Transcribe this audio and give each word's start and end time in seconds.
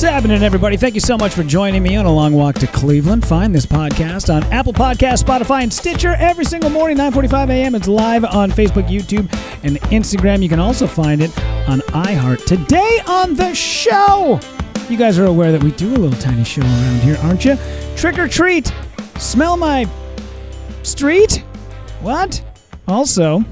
What's 0.00 0.10
happening, 0.10 0.42
everybody? 0.42 0.78
Thank 0.78 0.94
you 0.94 1.00
so 1.02 1.18
much 1.18 1.34
for 1.34 1.42
joining 1.42 1.82
me 1.82 1.94
on 1.94 2.06
a 2.06 2.10
long 2.10 2.32
walk 2.32 2.54
to 2.60 2.66
Cleveland. 2.66 3.26
Find 3.26 3.54
this 3.54 3.66
podcast 3.66 4.34
on 4.34 4.42
Apple 4.44 4.72
Podcast, 4.72 5.22
Spotify, 5.22 5.62
and 5.62 5.70
Stitcher 5.70 6.16
every 6.18 6.46
single 6.46 6.70
morning, 6.70 6.96
9:45 6.96 7.50
a.m. 7.50 7.74
It's 7.74 7.86
live 7.86 8.24
on 8.24 8.50
Facebook, 8.50 8.88
YouTube, 8.88 9.30
and 9.62 9.76
Instagram. 9.92 10.42
You 10.42 10.48
can 10.48 10.58
also 10.58 10.86
find 10.86 11.20
it 11.20 11.28
on 11.68 11.80
iHeart. 11.80 12.46
Today 12.46 13.00
on 13.06 13.34
the 13.34 13.54
show, 13.54 14.40
you 14.88 14.96
guys 14.96 15.18
are 15.18 15.26
aware 15.26 15.52
that 15.52 15.62
we 15.62 15.70
do 15.72 15.90
a 15.90 15.98
little 15.98 16.18
tiny 16.18 16.44
show 16.44 16.62
around 16.62 17.00
here, 17.02 17.18
aren't 17.18 17.44
you? 17.44 17.58
Trick 17.94 18.18
or 18.18 18.26
treat. 18.26 18.72
Smell 19.18 19.58
my 19.58 19.86
street. 20.82 21.44
What? 22.00 22.42
Also. 22.88 23.44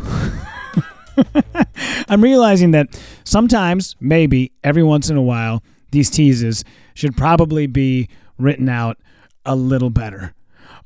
I'm 2.09 2.23
realizing 2.23 2.71
that 2.71 2.99
sometimes, 3.25 3.97
maybe 4.01 4.53
every 4.65 4.83
once 4.83 5.11
in 5.11 5.19
a 5.19 5.23
while, 5.23 5.63
these 5.91 6.11
teases 6.11 6.65
should 6.95 7.17
probably 7.17 7.67
be 7.67 8.09
written 8.39 8.69
out 8.69 8.99
a 9.45 9.57
little 9.57 9.91
better. 9.91 10.35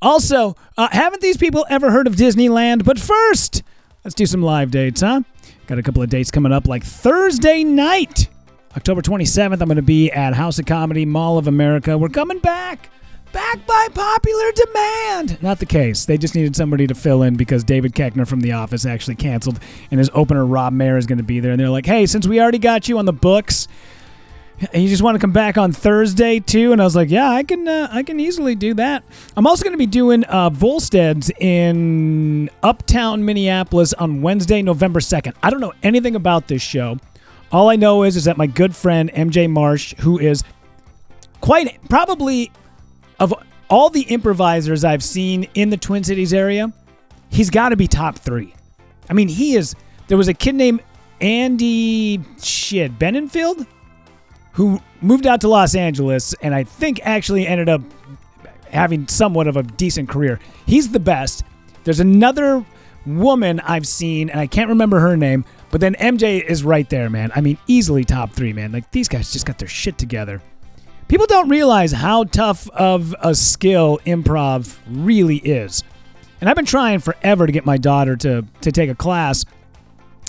Also, 0.01 0.57
uh, 0.77 0.89
haven't 0.91 1.23
these 1.23 1.37
people 1.37 1.65
ever 1.71 1.91
heard 1.91 2.07
of 2.07 2.15
Disneyland? 2.15 2.85
But 2.85 2.99
first, 2.99 3.63
let's 4.05 4.15
do 4.15 4.27
some 4.27 4.43
live 4.43 4.71
dates, 4.71 5.01
huh? 5.01 5.23
Got 5.67 5.79
a 5.79 5.83
couple 5.83 6.03
of 6.03 6.11
dates 6.11 6.31
coming 6.31 6.53
up, 6.53 6.67
like 6.67 6.85
Thursday 6.85 7.63
night, 7.63 8.29
October 8.77 9.01
27th. 9.01 9.61
I'm 9.61 9.69
going 9.69 9.77
to 9.77 9.83
be 9.83 10.11
at 10.11 10.35
House 10.35 10.59
of 10.59 10.67
Comedy, 10.67 11.07
Mall 11.07 11.39
of 11.39 11.47
America. 11.47 11.97
We're 11.97 12.09
coming 12.09 12.41
back. 12.41 12.91
Back 13.33 13.67
by 13.67 13.89
popular 13.95 14.53
demand. 14.53 15.43
Not 15.43 15.59
the 15.59 15.67
case. 15.67 16.05
They 16.05 16.19
just 16.19 16.35
needed 16.35 16.55
somebody 16.55 16.87
to 16.87 16.95
fill 16.95 17.23
in 17.23 17.37
because 17.37 17.65
David 17.65 17.95
Koechner 17.95 18.29
from 18.29 18.41
The 18.41 18.53
Office 18.53 18.85
actually 18.85 19.15
canceled, 19.15 19.59
and 19.91 19.99
his 19.99 20.11
opener, 20.13 20.45
Rob 20.45 20.75
Mayer, 20.75 20.99
is 20.99 21.07
going 21.07 21.19
to 21.19 21.25
be 21.25 21.41
there. 21.41 21.53
And 21.53 21.61
they're 21.61 21.71
like, 21.71 21.87
hey, 21.87 22.05
since 22.05 22.27
we 22.27 22.41
already 22.41 22.59
got 22.59 22.89
you 22.89 22.99
on 22.99 23.07
the 23.07 23.13
books, 23.13 23.69
and 24.73 24.83
you 24.83 24.89
just 24.89 25.03
want 25.03 25.15
to 25.15 25.19
come 25.19 25.33
back 25.33 25.59
on 25.59 25.73
Thursday 25.73 26.41
too? 26.41 26.73
And 26.73 26.81
I 26.81 26.85
was 26.85 26.95
like, 26.95 27.11
yeah, 27.11 27.31
I 27.31 27.43
can, 27.43 27.67
uh, 27.67 27.89
I 27.91 28.03
can 28.03 28.21
easily 28.21 28.55
do 28.55 28.75
that. 28.75 29.05
I'm 29.37 29.47
also 29.47 29.65
going 29.65 29.75
to 29.75 29.79
be 29.79 29.87
doing 29.87 30.25
uh, 30.25 30.51
Volstead's 30.51 31.31
in 31.41 32.51
Uptown 32.63 33.25
Minneapolis 33.25 33.93
on 33.95 34.23
Wednesday, 34.23 34.63
November 34.63 35.01
2nd. 35.01 35.35
I 35.43 35.51
don't 35.51 35.61
know 35.61 35.73
anything 35.83 36.15
about 36.17 36.49
this 36.49 36.63
show. 36.63 36.99
All 37.51 37.69
I 37.69 37.77
know 37.77 38.03
is, 38.03 38.17
is 38.17 38.25
that 38.25 38.37
my 38.37 38.47
good 38.47 38.75
friend 38.75 39.11
MJ 39.13 39.51
Marsh, 39.51 39.95
who 39.99 40.19
is 40.19 40.43
quite 41.41 41.79
probably 41.89 42.51
of 43.19 43.35
all 43.69 43.91
the 43.91 44.03
improvisers 44.03 44.85
I've 44.85 45.03
seen 45.03 45.49
in 45.55 45.71
the 45.71 45.77
Twin 45.77 46.05
Cities 46.05 46.33
area, 46.33 46.73
he's 47.31 47.51
got 47.51 47.71
to 47.71 47.77
be 47.77 47.87
top 47.87 48.19
three. 48.19 48.55
I 49.11 49.15
mean, 49.15 49.29
he 49.29 49.57
is. 49.57 49.75
There 50.09 50.17
was 50.17 50.29
a 50.29 50.35
kid 50.35 50.55
named 50.55 50.83
Andy 51.21 52.21
shit 52.43 52.99
Benenfield 52.99 53.67
who 54.53 54.81
moved 55.01 55.27
out 55.27 55.41
to 55.43 55.49
Los 55.49 55.75
Angeles 55.75 56.35
and 56.43 56.55
I 56.55 56.65
think 56.65 57.01
actually 57.03 57.47
ended 57.47 57.69
up 57.69 57.83
having 58.71 59.07
somewhat 59.09 59.47
of 59.47 59.57
a 59.57 59.63
decent 59.63 60.09
career. 60.09 60.41
He's 60.67 60.91
the 60.91 61.01
best. 61.01 61.45
There's 61.85 62.01
another 62.01 62.65
woman 63.05 63.61
I've 63.61 63.87
seen, 63.87 64.31
and 64.31 64.39
I 64.39 64.47
can't 64.47 64.69
remember 64.69 65.01
her 65.01 65.17
name, 65.17 65.45
but 65.71 65.81
then 65.81 65.95
MJ 65.95 66.43
is 66.43 66.65
right 66.65 66.89
there, 66.89 67.11
man. 67.11 67.33
I 67.35 67.41
mean, 67.41 67.59
easily 67.67 68.05
top 68.05 68.33
three, 68.33 68.53
man. 68.53 68.73
Like 68.73 68.91
these 68.91 69.09
guys 69.09 69.33
just 69.33 69.47
got 69.47 69.59
their 69.59 69.69
shit 69.69 69.99
together. 69.99 70.41
People 71.09 71.27
don't 71.27 71.49
realize 71.49 71.93
how 71.93 72.25
tough 72.25 72.69
of 72.71 73.15
a 73.21 73.35
skill 73.35 73.99
improv 74.07 74.79
really 74.89 75.37
is. 75.39 75.83
And 76.41 76.49
I've 76.49 76.57
been 76.57 76.65
trying 76.65 77.01
forever 77.01 77.47
to 77.47 77.53
get 77.53 77.67
my 77.67 77.77
daughter 77.77 78.17
to 78.17 78.45
to 78.63 78.73
take 78.73 78.91
a 78.91 78.95
class. 78.95 79.45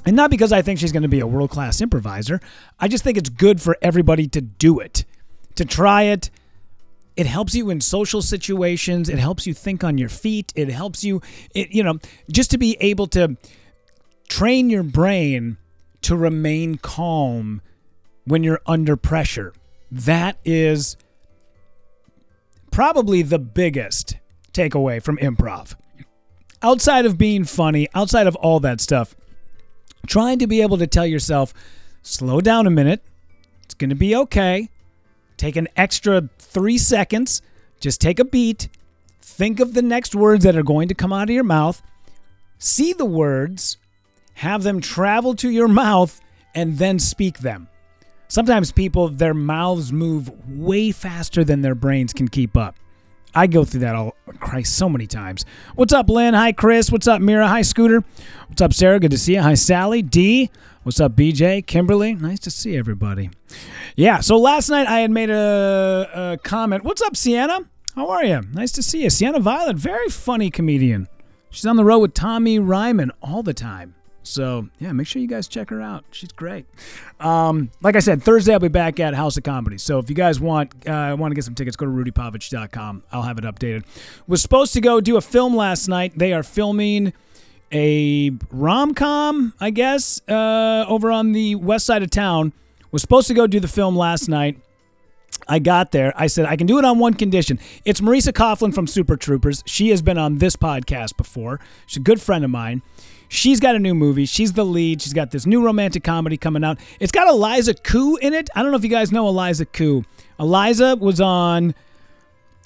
And 0.06 0.16
not 0.16 0.30
because 0.30 0.52
I 0.52 0.62
think 0.62 0.80
she's 0.80 0.91
going 0.91 1.03
to 1.03 1.09
be 1.09 1.19
a 1.19 1.28
world 1.28 1.50
class 1.50 1.81
improviser. 1.81 2.41
I 2.80 2.88
just 2.88 3.03
think 3.03 3.18
it's 3.18 3.30
good 3.30 3.62
for 3.62 3.78
everybody 3.81 4.28
to 4.30 4.41
do 4.41 4.80
it, 4.80 5.06
to 5.56 5.66
try 5.66 6.03
it. 6.03 6.30
It 7.16 7.25
helps 7.25 7.56
you 7.56 7.69
in 7.69 7.80
social 7.80 8.22
situations. 8.22 9.08
It 9.08 9.19
helps 9.19 9.46
you 9.47 9.53
think 9.53 9.84
on 9.84 9.97
your 9.97 10.09
feet. 10.09 10.52
It 10.56 10.69
helps 10.69 11.03
you, 11.03 11.22
it, 11.53 11.72
you 11.72 11.84
know, 11.84 12.00
just 12.30 12.52
to 12.52 12.58
be 12.58 12.75
able 12.80 13.08
to 13.08 13.38
train 14.28 14.69
your 14.69 14.84
brain 14.84 15.58
to 16.02 16.16
remain 16.16 16.78
calm 16.78 17.62
when 18.25 18.44
you're 18.44 18.62
under 18.66 18.96
pressure. 18.97 19.53
That 19.91 20.38
is 20.44 20.97
probably 22.72 23.22
the 23.22 23.40
biggest 23.40 24.18
takeaway 24.53 25.02
from 25.02 25.18
improv. 25.18 25.75
Outside 26.62 27.06
of 27.06 27.18
being 27.18 27.44
funny, 27.44 27.88
outside 27.94 28.25
of 28.25 28.35
all 28.38 28.59
that 28.62 28.81
stuff, 28.81 29.16
trying 30.08 30.40
to 30.40 30.47
be 30.47 30.62
able 30.62 30.78
to 30.78 30.88
tell 30.88 31.06
yourself, 31.06 31.53
slow 32.02 32.41
down 32.41 32.68
a 32.68 32.72
minute. 32.72 33.03
It's 33.64 33.74
going 33.74 33.90
to 33.90 33.96
be 33.96 34.16
okay. 34.16 34.69
Take 35.38 35.56
an 35.56 35.68
extra 35.75 36.30
three 36.38 36.78
seconds. 36.78 37.41
Just 37.80 38.02
take 38.02 38.19
a 38.19 38.25
beat. 38.25 38.69
Think 39.22 39.59
of 39.59 39.74
the 39.74 39.81
next 39.81 40.14
words 40.14 40.44
that 40.44 40.56
are 40.56 40.64
going 40.64 40.88
to 40.90 40.94
come 40.94 41.12
out 41.12 41.30
of 41.30 41.34
your 41.34 41.44
mouth. 41.44 41.81
See 42.59 42.94
the 42.94 43.06
words, 43.06 43.78
have 44.36 44.64
them 44.64 44.80
travel 44.80 45.36
to 45.36 45.50
your 45.50 45.68
mouth, 45.68 46.22
and 46.56 46.78
then 46.78 47.00
speak 47.00 47.40
them. 47.40 47.68
Sometimes 48.28 48.72
people, 48.72 49.09
their 49.09 49.34
mouths 49.34 49.91
move 49.91 50.31
way 50.50 50.91
faster 50.91 51.44
than 51.44 51.62
their 51.62 51.75
brains 51.75 52.14
can 52.14 52.28
keep 52.28 52.56
up. 52.56 52.75
I 53.36 53.48
go 53.48 53.66
through 53.66 53.82
that 53.82 53.96
all 53.96 54.16
Christ 54.40 54.76
so 54.76 54.88
many 54.88 55.08
times. 55.08 55.46
What's 55.76 55.94
up, 55.94 56.10
Lynn? 56.10 56.34
Hi, 56.34 56.52
Chris. 56.52 56.92
What's 56.92 57.08
up, 57.08 57.22
Mira? 57.22 57.48
Hi, 57.48 57.62
Scooter. 57.64 58.04
What's 58.48 58.62
up, 58.62 58.74
Sarah? 58.74 59.00
Good 59.00 59.12
to 59.12 59.18
see 59.18 59.34
you. 59.34 59.42
Hi, 59.42 59.56
Sally. 59.56 60.02
D. 60.02 60.52
What's 60.84 61.00
up, 61.00 61.16
BJ? 61.16 61.66
Kimberly? 61.66 62.14
Nice 62.14 62.40
to 62.40 62.52
see 62.52 62.78
everybody. 62.78 63.30
Yeah, 63.96 64.20
so 64.20 64.38
last 64.38 64.70
night 64.70 64.88
I 64.88 65.00
had 65.00 65.12
made 65.12 65.30
a, 65.30 66.10
a 66.14 66.38
comment. 66.44 66.84
What's 66.84 67.02
up, 67.02 67.16
Sienna? 67.16 67.62
How 67.96 68.10
are 68.10 68.24
you? 68.26 68.42
Nice 68.54 68.72
to 68.74 68.84
see 68.84 69.04
you. 69.04 69.10
Sienna 69.10 69.40
Violet, 69.40 69.78
very 69.78 70.10
funny 70.10 70.50
comedian. 70.50 71.08
She's 71.50 71.66
on 71.66 71.76
the 71.76 71.86
road 71.86 72.00
with 72.00 72.14
Tommy 72.14 72.60
Ryman 72.60 73.12
all 73.22 73.44
the 73.44 73.54
time. 73.54 73.96
So, 74.23 74.69
yeah, 74.79 74.91
make 74.94 75.07
sure 75.07 75.22
you 75.22 75.28
guys 75.28 75.47
check 75.47 75.69
her 75.69 75.81
out. 75.81 76.06
She's 76.11 76.31
great. 76.31 76.66
Um, 77.19 77.69
like 77.81 77.95
I 77.95 78.00
said, 78.00 78.23
Thursday 78.23 78.53
I'll 78.53 78.59
be 78.59 78.69
back 78.69 79.00
at 79.00 79.13
House 79.13 79.38
of 79.38 79.44
Comedy. 79.44 79.78
So 79.78 80.00
if 80.00 80.09
you 80.09 80.16
guys 80.16 80.39
want 80.39 80.88
uh, 80.88 81.16
want 81.19 81.31
to 81.31 81.35
get 81.35 81.44
some 81.44 81.56
tickets, 81.56 81.75
go 81.75 81.85
to 81.85 81.91
rudypovich.com. 81.91 83.03
I'll 83.11 83.23
have 83.23 83.38
it 83.38 83.44
updated. 83.44 83.84
Was 84.28 84.41
supposed 84.41 84.73
to 84.73 84.81
go 84.81 85.01
do 85.01 85.17
a 85.17 85.22
film 85.22 85.56
last 85.56 85.88
night. 85.88 86.13
They 86.17 86.34
are 86.34 86.44
filming 86.44 87.13
a 87.72 88.31
rom 88.51 88.94
com, 88.94 89.53
I 89.59 89.72
guess, 89.72 90.22
uh, 90.29 90.85
over 90.88 91.11
on 91.11 91.31
the 91.31 91.55
west 91.55 91.85
side 91.85 92.03
of 92.03 92.09
town. 92.09 92.53
Was 92.91 93.01
supposed 93.01 93.28
to 93.28 93.34
go 93.34 93.47
do 93.47 93.59
the 93.59 93.67
film 93.67 93.95
last 93.97 94.29
night. 94.29 94.59
I 95.47 95.59
got 95.59 95.91
there. 95.91 96.13
I 96.16 96.28
said, 96.28 96.45
I 96.45 96.55
can 96.55 96.67
do 96.67 96.78
it 96.78 96.85
on 96.85 97.00
one 97.00 97.16
condition. 97.16 97.59
It's 97.84 98.00
Marisa 98.00 98.31
Coughlan 98.31 98.73
from 98.73 98.88
Super 98.88 99.17
Troopers. 99.17 99.63
She 99.66 99.90
has 99.90 100.01
been 100.01 100.17
on 100.17 100.38
this 100.38 100.55
podcast 100.55 101.17
before. 101.17 101.59
She's 101.85 101.97
a 101.97 102.01
good 102.01 102.22
friend 102.22 102.45
of 102.45 102.51
mine. 102.51 102.81
She's 103.29 103.59
got 103.59 103.75
a 103.75 103.79
new 103.79 103.95
movie. 103.95 104.25
She's 104.25 104.53
the 104.53 104.66
lead. 104.66 105.01
She's 105.01 105.13
got 105.13 105.31
this 105.31 105.45
new 105.45 105.63
romantic 105.63 106.03
comedy 106.03 106.38
coming 106.38 106.63
out. 106.63 106.79
It's 107.00 107.11
got 107.11 107.28
Eliza 107.28 107.73
Coupe 107.73 108.22
in 108.22 108.34
it. 108.34 108.50
I 108.56 108.61
don't 108.61 108.72
know 108.72 108.78
if 108.78 108.84
you 108.84 108.89
guys 108.89 109.11
know 109.11 109.28
Eliza 109.28 109.66
Coupe. 109.66 110.06
Eliza 110.39 110.95
was 110.95 111.19
on 111.19 111.73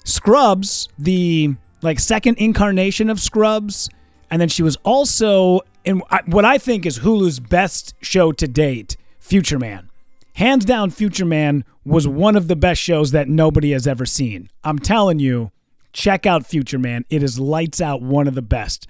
Scrubs, 0.04 0.88
the 0.98 1.54
like 1.82 2.00
second 2.00 2.38
incarnation 2.38 3.08
of 3.10 3.20
Scrubs, 3.20 3.88
and 4.30 4.40
then 4.40 4.48
she 4.48 4.62
was 4.62 4.76
also 4.84 5.60
in 5.84 6.02
what 6.26 6.44
I 6.44 6.58
think 6.58 6.84
is 6.84 6.98
Hulu's 6.98 7.40
best 7.40 7.94
show 8.00 8.32
to 8.32 8.48
date, 8.48 8.96
Future 9.20 9.58
Man. 9.58 9.90
Hands 10.34 10.64
down, 10.64 10.90
Future 10.90 11.24
Man 11.24 11.64
was 11.84 12.06
one 12.06 12.36
of 12.36 12.48
the 12.48 12.56
best 12.56 12.80
shows 12.80 13.10
that 13.12 13.28
nobody 13.28 13.72
has 13.72 13.86
ever 13.86 14.06
seen. 14.06 14.50
I'm 14.62 14.78
telling 14.78 15.18
you, 15.18 15.50
check 15.92 16.26
out 16.26 16.46
Future 16.46 16.78
Man. 16.78 17.04
It 17.10 17.22
is 17.22 17.40
lights 17.40 17.80
out, 17.80 18.02
one 18.02 18.28
of 18.28 18.34
the 18.34 18.42
best. 18.42 18.86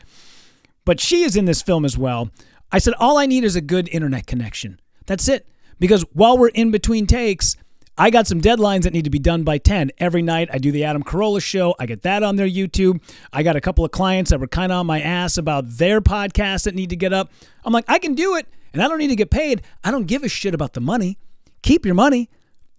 But 0.89 1.01
she 1.01 1.23
is 1.23 1.37
in 1.37 1.45
this 1.45 1.61
film 1.61 1.85
as 1.85 1.99
well. 1.99 2.31
I 2.73 2.79
said, 2.79 2.95
all 2.95 3.19
I 3.19 3.27
need 3.27 3.45
is 3.45 3.55
a 3.55 3.61
good 3.61 3.91
internet 3.91 4.27
connection. 4.27 4.81
That's 5.05 5.29
it. 5.29 5.47
Because 5.79 6.01
while 6.15 6.39
we're 6.39 6.49
in 6.49 6.71
between 6.71 7.07
takes, 7.07 7.57
I 7.99 8.09
got 8.09 8.27
some 8.27 8.41
deadlines 8.41 8.85
that 8.85 8.95
need 8.95 9.05
to 9.05 9.11
be 9.11 9.19
done 9.19 9.43
by 9.43 9.59
10. 9.59 9.91
Every 9.99 10.23
night 10.23 10.49
I 10.51 10.57
do 10.57 10.73
the 10.73 10.85
Adam 10.85 11.03
Carolla 11.03 11.43
show. 11.43 11.75
I 11.79 11.85
get 11.85 12.01
that 12.05 12.23
on 12.23 12.37
their 12.37 12.49
YouTube. 12.49 13.03
I 13.35 13.43
got 13.43 13.55
a 13.55 13.61
couple 13.61 13.85
of 13.85 13.91
clients 13.91 14.31
that 14.31 14.41
were 14.41 14.49
kind 14.49 14.73
of 14.73 14.79
on 14.79 14.87
my 14.87 15.03
ass 15.03 15.37
about 15.37 15.69
their 15.69 16.01
podcasts 16.01 16.65
that 16.65 16.75
need 16.75 16.89
to 16.89 16.97
get 16.97 17.13
up. 17.13 17.31
I'm 17.67 17.73
like, 17.75 17.85
I 17.87 17.99
can 17.99 18.15
do 18.15 18.37
it 18.37 18.47
and 18.73 18.83
I 18.83 18.89
don't 18.89 18.97
need 18.97 19.09
to 19.09 19.17
get 19.17 19.31
paid. 19.31 19.61
I 19.85 19.91
don't 19.91 20.07
give 20.07 20.25
a 20.25 20.29
shit 20.31 20.55
about 20.55 20.73
the 20.73 20.81
money. 20.81 21.19
Keep 21.61 21.85
your 21.85 21.97
money. 21.97 22.31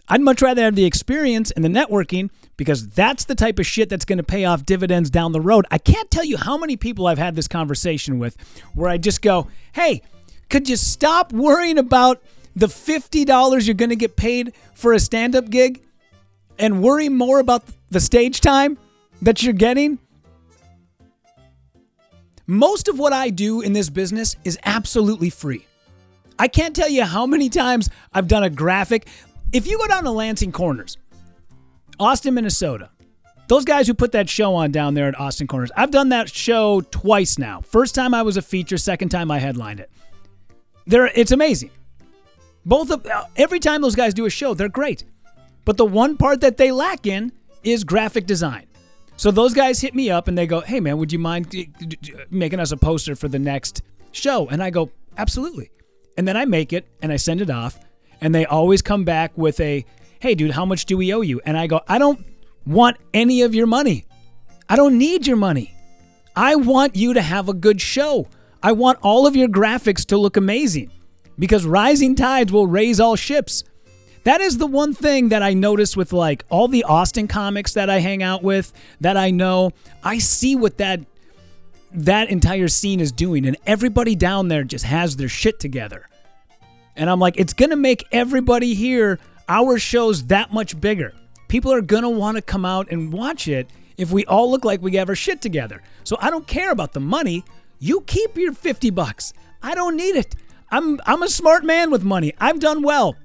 I'd 0.07 0.21
much 0.21 0.41
rather 0.41 0.63
have 0.63 0.73
the 0.73 0.85
experience 0.85 1.51
and 1.51 1.63
the 1.63 1.69
networking 1.69 2.31
because 2.59 2.89
that's 2.89 3.23
the 3.23 3.35
type 3.35 3.57
of 3.57 3.65
shit 3.65 3.88
that's 3.88 4.03
going 4.03 4.17
to 4.17 4.23
pay 4.23 4.44
off 4.44 4.65
dividends 4.65 5.09
down 5.09 5.31
the 5.31 5.39
road. 5.39 5.65
I 5.71 5.77
can't 5.77 6.11
tell 6.11 6.25
you 6.25 6.35
how 6.35 6.57
many 6.57 6.75
people 6.75 7.07
I've 7.07 7.17
had 7.17 7.33
this 7.33 7.47
conversation 7.47 8.19
with 8.19 8.35
where 8.73 8.89
I 8.89 8.97
just 8.97 9.21
go, 9.21 9.47
hey, 9.71 10.01
Could 10.50 10.67
you 10.67 10.75
stop 10.75 11.31
worrying 11.31 11.77
about 11.77 12.21
the 12.56 12.65
$50 12.65 13.65
you're 13.65 13.75
going 13.75 13.91
to 13.91 13.95
get 13.95 14.17
paid 14.17 14.53
for 14.73 14.91
a 14.91 15.00
stand 15.00 15.38
up 15.38 15.50
gig 15.50 15.81
and 16.57 16.83
worry 16.83 17.07
more 17.07 17.39
about 17.39 17.63
the 17.89 18.01
stage 18.01 18.41
time 18.41 18.77
that 19.21 19.41
you're 19.41 19.53
getting? 19.53 20.00
Most 22.45 22.89
of 22.89 23.00
what 23.00 23.13
I 23.13 23.29
do 23.29 23.61
in 23.61 23.71
this 23.71 23.89
business 23.89 24.35
is 24.44 24.59
absolutely 24.65 25.29
free. 25.29 25.65
I 26.38 26.50
can't 26.50 26.75
tell 26.75 26.89
you 26.89 27.06
how 27.06 27.25
many 27.25 27.47
times 27.47 27.89
I've 28.11 28.27
done 28.27 28.44
a 28.44 28.50
graphic. 28.50 29.07
If 29.53 29.65
you 29.65 29.77
go 29.77 29.88
down 29.88 30.03
to 30.03 30.11
Lansing 30.11 30.51
Corners, 30.51 30.97
Austin, 32.00 32.34
Minnesota, 32.34 32.90
those 33.48 33.66
guys 33.66 33.88
who 33.88 33.94
put 33.94 34.12
that 34.13 34.30
show 34.30 34.56
on 34.56 34.72
down 34.72 34.94
there 34.94 35.07
at 35.07 35.19
Austin 35.19 35.48
Corners, 35.48 35.72
I've 35.75 35.92
done 35.92 36.10
that 36.10 36.30
show 36.30 36.81
twice 36.81 37.38
now. 37.38 37.62
First 37.62 37.96
time 37.96 38.13
I 38.13 38.22
was 38.22 38.38
a 38.38 38.42
feature, 38.42 38.78
second 38.78 39.10
time 39.10 39.31
I 39.31 39.40
headlined 39.40 39.80
it. 39.80 39.90
There, 40.86 41.07
it's 41.07 41.31
amazing. 41.31 41.72
Both 42.66 42.92
of 42.92 43.06
every 43.36 43.60
time 43.60 43.81
those 43.81 43.96
guys 43.96 44.13
do 44.13 44.25
a 44.25 44.30
show, 44.30 44.54
they're 44.54 44.69
great. 44.69 45.04
But 45.66 45.78
the 45.78 45.86
one 45.86 46.18
part 46.18 46.42
that 46.42 46.57
they 46.57 46.72
lack 46.72 47.06
in 47.06 47.31
is 47.63 47.84
graphic 47.84 48.25
design. 48.25 48.66
So 49.18 49.31
those 49.31 49.54
guys 49.54 49.81
hit 49.81 49.94
me 49.94 50.10
up 50.10 50.28
and 50.28 50.38
they 50.38 50.48
go, 50.48 50.62
"Hey 50.62 50.80
man, 50.80 50.98
would 50.98 51.12
you 51.12 51.19
mind 51.19 51.54
uh, 51.56 51.63
making 52.30 52.60
us 52.60 52.72
a 52.72 52.78
poster 52.78 53.16
for 53.16 53.28
the 53.28 53.40
next 53.40 53.81
show?" 54.12 54.48
And 54.48 54.63
I 54.63 54.69
go, 54.69 54.92
"Absolutely." 55.18 55.72
And 56.18 56.28
then 56.28 56.38
I 56.38 56.45
make 56.45 56.72
it 56.74 56.88
and 57.02 57.12
I 57.12 57.18
send 57.18 57.42
it 57.42 57.50
off, 57.50 57.80
and 58.22 58.34
they 58.34 58.45
always 58.45 58.81
come 58.81 59.04
back 59.04 59.38
with 59.38 59.60
a, 59.60 59.86
"Hey 60.19 60.36
dude, 60.36 60.51
how 60.51 60.66
much 60.66 60.86
do 60.86 60.98
we 60.98 61.13
owe 61.13 61.21
you?" 61.21 61.42
And 61.45 61.57
I 61.57 61.68
go, 61.68 61.81
"I 61.88 61.98
don't 61.98 62.25
want 62.66 62.98
any 63.13 63.42
of 63.42 63.56
your 63.56 63.68
money. 63.68 64.06
I 64.68 64.75
don't 64.75 64.98
need 64.98 65.25
your 65.25 65.38
money. 65.38 65.74
I 66.36 66.56
want 66.56 66.95
you 66.95 67.13
to 67.13 67.21
have 67.21 67.50
a 67.50 67.54
good 67.54 67.81
show. 67.81 68.27
I 68.62 68.74
want 68.74 69.00
all 69.01 69.25
of 69.25 69.36
your 69.36 69.48
graphics 69.48 70.06
to 70.07 70.18
look 70.18 70.38
amazing 70.38 70.92
because 71.38 71.66
rising 71.66 72.16
tides 72.16 72.51
will 72.51 72.68
raise 72.68 73.00
all 73.00 73.16
ships. 73.16 73.63
That 74.24 74.42
is 74.42 74.57
the 74.57 74.68
one 74.68 74.94
thing 74.94 75.30
that 75.30 75.42
I 75.42 75.54
notice 75.54 75.95
with 75.95 76.13
like 76.13 76.45
all 76.50 76.68
the 76.68 76.83
Austin 76.83 77.27
comics 77.27 77.74
that 77.74 77.89
I 77.89 78.00
hang 78.00 78.21
out 78.21 78.44
with 78.44 78.74
that 79.01 79.18
I 79.18 79.31
know. 79.31 79.71
I 80.04 80.19
see 80.19 80.56
what 80.56 80.77
that 80.77 81.00
that 81.92 82.30
entire 82.30 82.68
scene 82.68 83.00
is 83.00 83.12
doing 83.12 83.48
and 83.48 83.57
everybody 83.66 84.16
down 84.16 84.48
there 84.48 84.63
just 84.63 84.86
has 84.86 85.16
their 85.16 85.30
shit 85.30 85.60
together. 85.60 86.07
And 86.95 87.10
I'm 87.10 87.19
like 87.19 87.38
it's 87.38 87.54
going 87.54 87.71
to 87.71 87.77
make 87.77 88.06
everybody 88.12 88.75
here 88.75 89.19
our 89.50 89.80
shows 89.80 90.28
that 90.28 90.54
much 90.54 90.80
bigger. 90.80 91.13
People 91.48 91.74
are 91.74 91.81
going 91.81 92.04
to 92.04 92.10
want 92.10 92.38
to 92.38 92.42
come 92.42 92.63
out 92.63 92.92
and 92.92 93.12
watch 93.12 93.48
it 93.48 93.69
if 93.98 94.12
we 94.12 94.24
all 94.25 94.50
look 94.50 94.63
like 94.63 94.81
we 94.81 94.96
have 94.96 95.10
our 95.10 95.16
shit 95.16 95.42
together. 95.42 95.81
So 96.04 96.16
I 96.22 96.30
don't 96.30 96.48
care 96.48 96.72
about 96.72 96.94
the 96.94 97.00
money. 97.00 97.44
You 97.80 98.01
keep 98.01 98.38
your 98.38 98.54
50 98.54 98.92
bucks. 98.92 99.34
I 99.62 99.74
don't 99.75 99.98
need 99.98 100.16
it. 100.16 100.36
I'm 100.72 101.00
I'm 101.06 101.24
a 101.24 101.28
smart 101.28 101.66
man 101.66 101.90
with 101.90 102.04
money. 102.04 102.34
I've 102.40 102.60
done 102.60 102.84
well. 102.84 103.16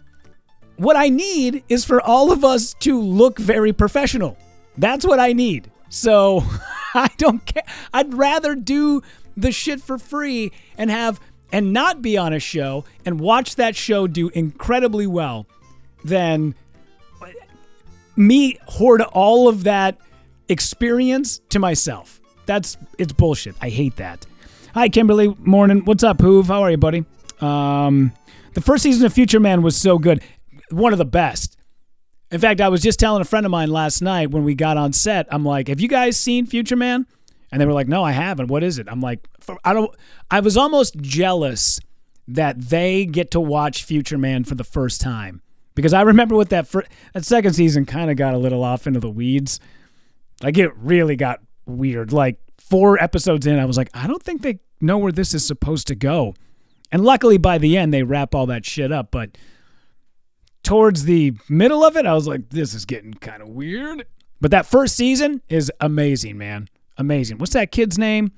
What 0.77 0.97
I 0.97 1.11
need 1.11 1.63
is 1.69 1.85
for 1.85 2.01
all 2.01 2.33
of 2.33 2.43
us 2.43 2.75
to 2.81 2.99
look 3.01 3.39
very 3.39 3.73
professional. 3.73 4.37
That's 4.79 5.05
what 5.05 5.21
I 5.21 5.35
need. 5.35 5.71
So 5.91 6.43
I 6.95 7.11
don't 7.19 7.45
care. 7.45 7.63
I'd 7.93 8.15
rather 8.15 8.55
do 8.55 9.03
the 9.37 9.53
shit 9.53 9.81
for 9.83 9.99
free 9.99 10.53
and 10.79 10.91
have 10.91 11.21
and 11.53 11.73
not 11.73 12.03
be 12.03 12.17
on 12.17 12.33
a 12.33 12.41
show 12.41 12.85
and 13.05 13.21
watch 13.21 13.57
that 13.57 13.77
show 13.77 14.07
do 14.07 14.31
incredibly 14.31 15.07
well 15.07 15.47
than 16.05 16.55
me 18.17 18.59
hoard 18.67 19.01
all 19.01 19.49
of 19.49 19.65
that 19.65 19.99
experience 20.49 21.41
to 21.49 21.59
myself. 21.59 22.21
That's 22.47 22.77
it's 22.99 23.13
bullshit. 23.13 23.55
I 23.61 23.71
hate 23.71 23.97
that. 23.97 24.27
Hi, 24.75 24.89
Kimberly. 24.89 25.35
Morning. 25.39 25.85
What's 25.85 26.05
up, 26.05 26.19
Hoove? 26.19 26.47
How 26.47 26.63
are 26.63 26.71
you, 26.71 26.77
buddy? 26.77 27.05
Um, 27.41 28.13
the 28.55 28.61
first 28.61 28.83
season 28.83 29.07
of 29.07 29.13
Future 29.13 29.41
Man 29.41 29.63
was 29.63 29.77
so 29.77 29.99
good. 29.99 30.23
One 30.71 30.93
of 30.93 30.99
the 30.99 31.05
best. 31.05 31.57
In 32.31 32.41
fact, 32.41 32.61
I 32.61 32.69
was 32.69 32.83
just 32.83 32.99
telling 32.99 33.23
a 33.23 33.25
friend 33.25 33.47
of 33.47 33.53
mine 33.53 33.71
last 33.71 34.03
night 34.03 34.31
when 34.31 34.45
we 34.45 34.55
got 34.55 34.77
on 34.77 34.93
set. 34.93 35.27
I'm 35.31 35.45
like, 35.45 35.69
"Have 35.69 35.81
you 35.81 35.89
guys 35.89 36.17
seen 36.17 36.47
Future 36.47 36.77
Man?" 36.77 37.07
And 37.53 37.61
they 37.61 37.67
were 37.67 37.73
like, 37.73 37.89
"No, 37.89 38.03
I 38.03 38.13
haven't. 38.13 38.49
What 38.49 38.63
is 38.63 38.79
it?" 38.79 38.89
I'm 38.91 39.01
like, 39.01 39.27
"I 39.65 39.73
don't." 39.73 39.95
I 40.31 40.41
was 40.41 40.57
almost 40.57 40.97
jealous 40.97 41.81
that 42.27 42.59
they 42.59 43.07
get 43.07 43.31
to 43.33 43.41
watch 43.41 43.85
Future 43.85 44.19
Man 44.19 44.45
for 44.45 44.55
the 44.55 44.65
first 44.65 45.01
time 45.01 45.43
because 45.75 45.93
I 45.93 46.03
remember 46.03 46.35
what 46.35 46.51
that 46.51 46.71
that 47.13 47.25
second 47.25 47.55
season 47.55 47.87
kind 47.87 48.11
of 48.11 48.17
got 48.17 48.35
a 48.35 48.39
little 48.39 48.63
off 48.63 48.87
into 48.87 49.01
the 49.01 49.11
weeds. 49.11 49.61
Like 50.43 50.59
it 50.59 50.75
really 50.77 51.17
got 51.17 51.41
weird. 51.67 52.13
Like 52.13 52.39
four 52.59 53.03
episodes 53.03 53.47
in, 53.47 53.59
I 53.59 53.65
was 53.65 53.77
like, 53.77 53.91
I 53.95 54.07
don't 54.07 54.23
think 54.23 54.43
they 54.43 54.61
know 54.81 54.99
where 54.99 55.13
this 55.13 55.35
is 55.35 55.47
supposed 55.47 55.87
to 55.89 55.95
go. 55.95 56.35
And 56.93 57.05
luckily, 57.05 57.39
by 57.39 57.59
the 57.59 57.77
end, 57.77 57.93
they 57.93 58.03
wrap 58.03 58.35
all 58.35 58.47
that 58.47 58.65
shit 58.65 58.93
up. 58.93 59.11
But 59.11 59.37
towards 60.63 61.05
the 61.05 61.33
middle 61.49 61.85
of 61.85 61.97
it, 61.97 62.07
I 62.07 62.15
was 62.15 62.29
like, 62.29 62.51
this 62.51 62.75
is 62.75 62.85
getting 62.85 63.15
kind 63.15 63.43
of 63.43 63.49
weird. 63.49 64.07
But 64.41 64.51
that 64.51 64.67
first 64.67 64.97
season 64.97 65.43
is 65.49 65.73
amazing, 65.81 66.39
man. 66.39 66.69
Amazing. 66.97 67.39
What's 67.39 67.55
that 67.55 67.73
kid's 67.73 67.99
name? 67.99 68.33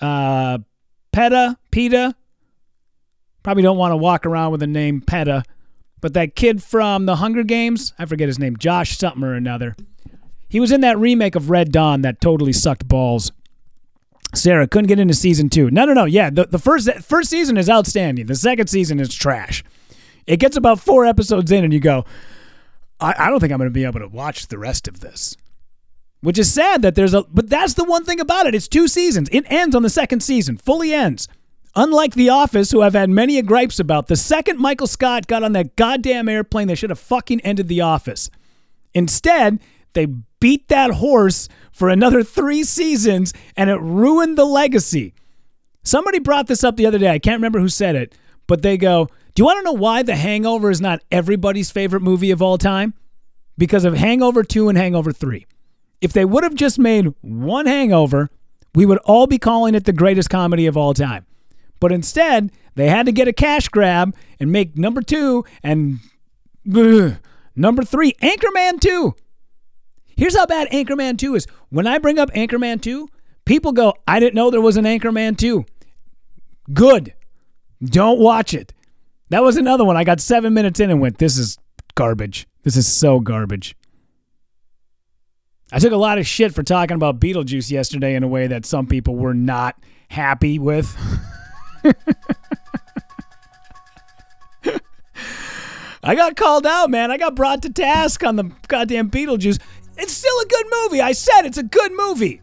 Uh, 0.00 0.58
Peeta? 1.12 1.56
Peeta? 1.70 2.14
Probably 3.42 3.62
don't 3.62 3.76
want 3.76 3.92
to 3.92 3.96
walk 3.96 4.24
around 4.24 4.52
with 4.52 4.60
the 4.60 4.66
name 4.66 5.00
Peta. 5.00 5.42
But 6.02 6.12
that 6.14 6.34
kid 6.34 6.62
from 6.62 7.06
the 7.06 7.16
Hunger 7.16 7.44
Games, 7.44 7.94
I 7.98 8.04
forget 8.04 8.28
his 8.28 8.38
name, 8.38 8.56
Josh 8.58 8.98
something 8.98 9.22
or 9.22 9.32
another. 9.34 9.74
He 10.50 10.60
was 10.60 10.72
in 10.72 10.82
that 10.82 10.98
remake 10.98 11.34
of 11.34 11.48
Red 11.48 11.72
Dawn 11.72 12.02
that 12.02 12.20
totally 12.20 12.52
sucked 12.52 12.86
balls. 12.86 13.32
Sarah 14.34 14.66
couldn't 14.66 14.88
get 14.88 14.98
into 14.98 15.14
season 15.14 15.48
two. 15.48 15.70
No, 15.70 15.84
no, 15.84 15.94
no. 15.94 16.04
Yeah, 16.04 16.28
the, 16.28 16.44
the 16.44 16.58
first 16.58 16.90
first 17.02 17.30
season 17.30 17.56
is 17.56 17.70
outstanding. 17.70 18.26
The 18.26 18.34
second 18.34 18.66
season 18.66 18.98
is 18.98 19.14
trash. 19.14 19.62
It 20.26 20.38
gets 20.38 20.56
about 20.56 20.80
four 20.80 21.06
episodes 21.06 21.52
in, 21.52 21.64
and 21.64 21.72
you 21.72 21.80
go, 21.80 22.04
I, 23.00 23.14
I 23.16 23.30
don't 23.30 23.40
think 23.40 23.52
I'm 23.52 23.58
going 23.58 23.70
to 23.70 23.74
be 23.74 23.84
able 23.84 24.00
to 24.00 24.08
watch 24.08 24.48
the 24.48 24.58
rest 24.58 24.88
of 24.88 25.00
this. 25.00 25.36
Which 26.20 26.38
is 26.38 26.52
sad 26.52 26.82
that 26.82 26.94
there's 26.94 27.14
a, 27.14 27.22
but 27.24 27.48
that's 27.48 27.74
the 27.74 27.84
one 27.84 28.04
thing 28.04 28.20
about 28.20 28.46
it. 28.46 28.54
It's 28.54 28.68
two 28.68 28.88
seasons. 28.88 29.28
It 29.32 29.44
ends 29.50 29.74
on 29.76 29.82
the 29.82 29.90
second 29.90 30.22
season, 30.22 30.56
fully 30.56 30.92
ends. 30.92 31.28
Unlike 31.74 32.14
The 32.14 32.28
Office, 32.28 32.70
who 32.70 32.82
I've 32.82 32.92
had 32.92 33.08
many 33.08 33.38
a 33.38 33.42
gripes 33.42 33.80
about, 33.80 34.08
the 34.08 34.16
second 34.16 34.58
Michael 34.58 34.86
Scott 34.86 35.26
got 35.26 35.42
on 35.42 35.52
that 35.52 35.74
goddamn 35.76 36.28
airplane, 36.28 36.68
they 36.68 36.74
should 36.74 36.90
have 36.90 36.98
fucking 36.98 37.40
ended 37.40 37.68
The 37.68 37.80
Office. 37.80 38.30
Instead, 38.92 39.58
they 39.94 40.06
beat 40.40 40.68
that 40.68 40.90
horse 40.90 41.48
for 41.72 41.88
another 41.88 42.22
three 42.22 42.64
seasons 42.64 43.32
and 43.56 43.70
it 43.70 43.80
ruined 43.80 44.36
the 44.36 44.44
legacy. 44.44 45.14
Somebody 45.82 46.18
brought 46.18 46.46
this 46.46 46.62
up 46.62 46.76
the 46.76 46.86
other 46.86 46.98
day. 46.98 47.08
I 47.08 47.18
can't 47.18 47.38
remember 47.38 47.60
who 47.60 47.68
said 47.68 47.96
it, 47.96 48.14
but 48.46 48.62
they 48.62 48.76
go, 48.76 49.08
Do 49.34 49.40
you 49.40 49.44
want 49.46 49.58
to 49.58 49.64
know 49.64 49.72
why 49.72 50.02
The 50.02 50.16
Hangover 50.16 50.70
is 50.70 50.80
not 50.80 51.02
everybody's 51.10 51.70
favorite 51.70 52.02
movie 52.02 52.30
of 52.30 52.42
all 52.42 52.58
time? 52.58 52.94
Because 53.56 53.84
of 53.84 53.94
Hangover 53.94 54.44
2 54.44 54.68
and 54.68 54.76
Hangover 54.76 55.12
3. 55.12 55.46
If 56.00 56.12
they 56.12 56.24
would 56.24 56.44
have 56.44 56.54
just 56.54 56.78
made 56.78 57.14
one 57.20 57.66
Hangover, 57.66 58.30
we 58.74 58.86
would 58.86 58.98
all 58.98 59.26
be 59.26 59.38
calling 59.38 59.74
it 59.74 59.84
the 59.84 59.92
greatest 59.92 60.30
comedy 60.30 60.66
of 60.66 60.76
all 60.76 60.94
time. 60.94 61.26
But 61.82 61.90
instead, 61.90 62.52
they 62.76 62.88
had 62.88 63.06
to 63.06 63.12
get 63.12 63.26
a 63.26 63.32
cash 63.32 63.66
grab 63.68 64.14
and 64.38 64.52
make 64.52 64.78
number 64.78 65.02
two 65.02 65.44
and 65.64 65.98
ugh, 66.72 67.16
number 67.56 67.82
three, 67.82 68.12
Anchorman 68.22 68.80
2. 68.80 69.12
Here's 70.16 70.36
how 70.36 70.46
bad 70.46 70.68
Anchorman 70.70 71.18
2 71.18 71.34
is. 71.34 71.48
When 71.70 71.88
I 71.88 71.98
bring 71.98 72.20
up 72.20 72.30
Anchorman 72.34 72.80
2, 72.80 73.08
people 73.46 73.72
go, 73.72 73.94
I 74.06 74.20
didn't 74.20 74.36
know 74.36 74.48
there 74.48 74.60
was 74.60 74.76
an 74.76 74.84
Anchorman 74.84 75.36
2. 75.36 75.64
Good. 76.72 77.14
Don't 77.84 78.20
watch 78.20 78.54
it. 78.54 78.72
That 79.30 79.42
was 79.42 79.56
another 79.56 79.84
one. 79.84 79.96
I 79.96 80.04
got 80.04 80.20
seven 80.20 80.54
minutes 80.54 80.78
in 80.78 80.88
and 80.88 81.00
went, 81.00 81.18
this 81.18 81.36
is 81.36 81.58
garbage. 81.96 82.46
This 82.62 82.76
is 82.76 82.86
so 82.86 83.18
garbage. 83.18 83.74
I 85.72 85.80
took 85.80 85.92
a 85.92 85.96
lot 85.96 86.18
of 86.18 86.28
shit 86.28 86.54
for 86.54 86.62
talking 86.62 86.94
about 86.94 87.18
Beetlejuice 87.18 87.72
yesterday 87.72 88.14
in 88.14 88.22
a 88.22 88.28
way 88.28 88.46
that 88.46 88.64
some 88.64 88.86
people 88.86 89.16
were 89.16 89.34
not 89.34 89.74
happy 90.10 90.60
with. 90.60 90.96
I 96.04 96.14
got 96.16 96.36
called 96.36 96.66
out, 96.66 96.90
man. 96.90 97.10
I 97.10 97.16
got 97.16 97.34
brought 97.34 97.62
to 97.62 97.70
task 97.70 98.24
on 98.24 98.36
the 98.36 98.50
goddamn 98.68 99.10
Beetlejuice. 99.10 99.60
It's 99.96 100.12
still 100.12 100.38
a 100.40 100.46
good 100.46 100.66
movie. 100.82 101.00
I 101.00 101.12
said 101.12 101.42
it's 101.42 101.58
a 101.58 101.62
good 101.62 101.92
movie. 101.92 102.40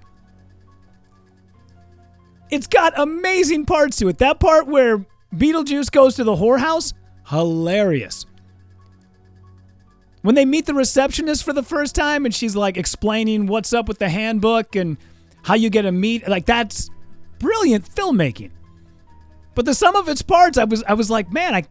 It's 2.49 2.67
got 2.67 2.93
amazing 2.97 3.65
parts 3.65 3.97
to 3.97 4.07
it. 4.07 4.17
That 4.19 4.39
part 4.39 4.67
where 4.67 5.05
Beetlejuice 5.35 5.91
goes 5.91 6.15
to 6.15 6.23
the 6.23 6.35
whorehouse, 6.35 6.93
hilarious. 7.27 8.25
When 10.21 10.35
they 10.35 10.45
meet 10.45 10.65
the 10.65 10.73
receptionist 10.73 11.43
for 11.43 11.53
the 11.53 11.63
first 11.63 11.95
time 11.95 12.25
and 12.25 12.33
she's 12.33 12.55
like 12.55 12.77
explaining 12.77 13.47
what's 13.47 13.73
up 13.73 13.87
with 13.87 13.99
the 13.99 14.09
handbook 14.09 14.75
and 14.75 14.97
how 15.43 15.55
you 15.55 15.69
get 15.69 15.85
a 15.85 15.91
meet, 15.91 16.27
like 16.27 16.45
that's 16.45 16.89
brilliant 17.39 17.89
filmmaking. 17.89 18.51
But 19.59 19.65
the 19.65 19.73
sum 19.73 19.97
of 19.97 20.07
its 20.07 20.21
parts, 20.21 20.57
I 20.57 20.63
was 20.63 20.85
I 20.85 20.93
was 20.93 21.09
like, 21.09 21.33
man, 21.33 21.53
I 21.53 21.65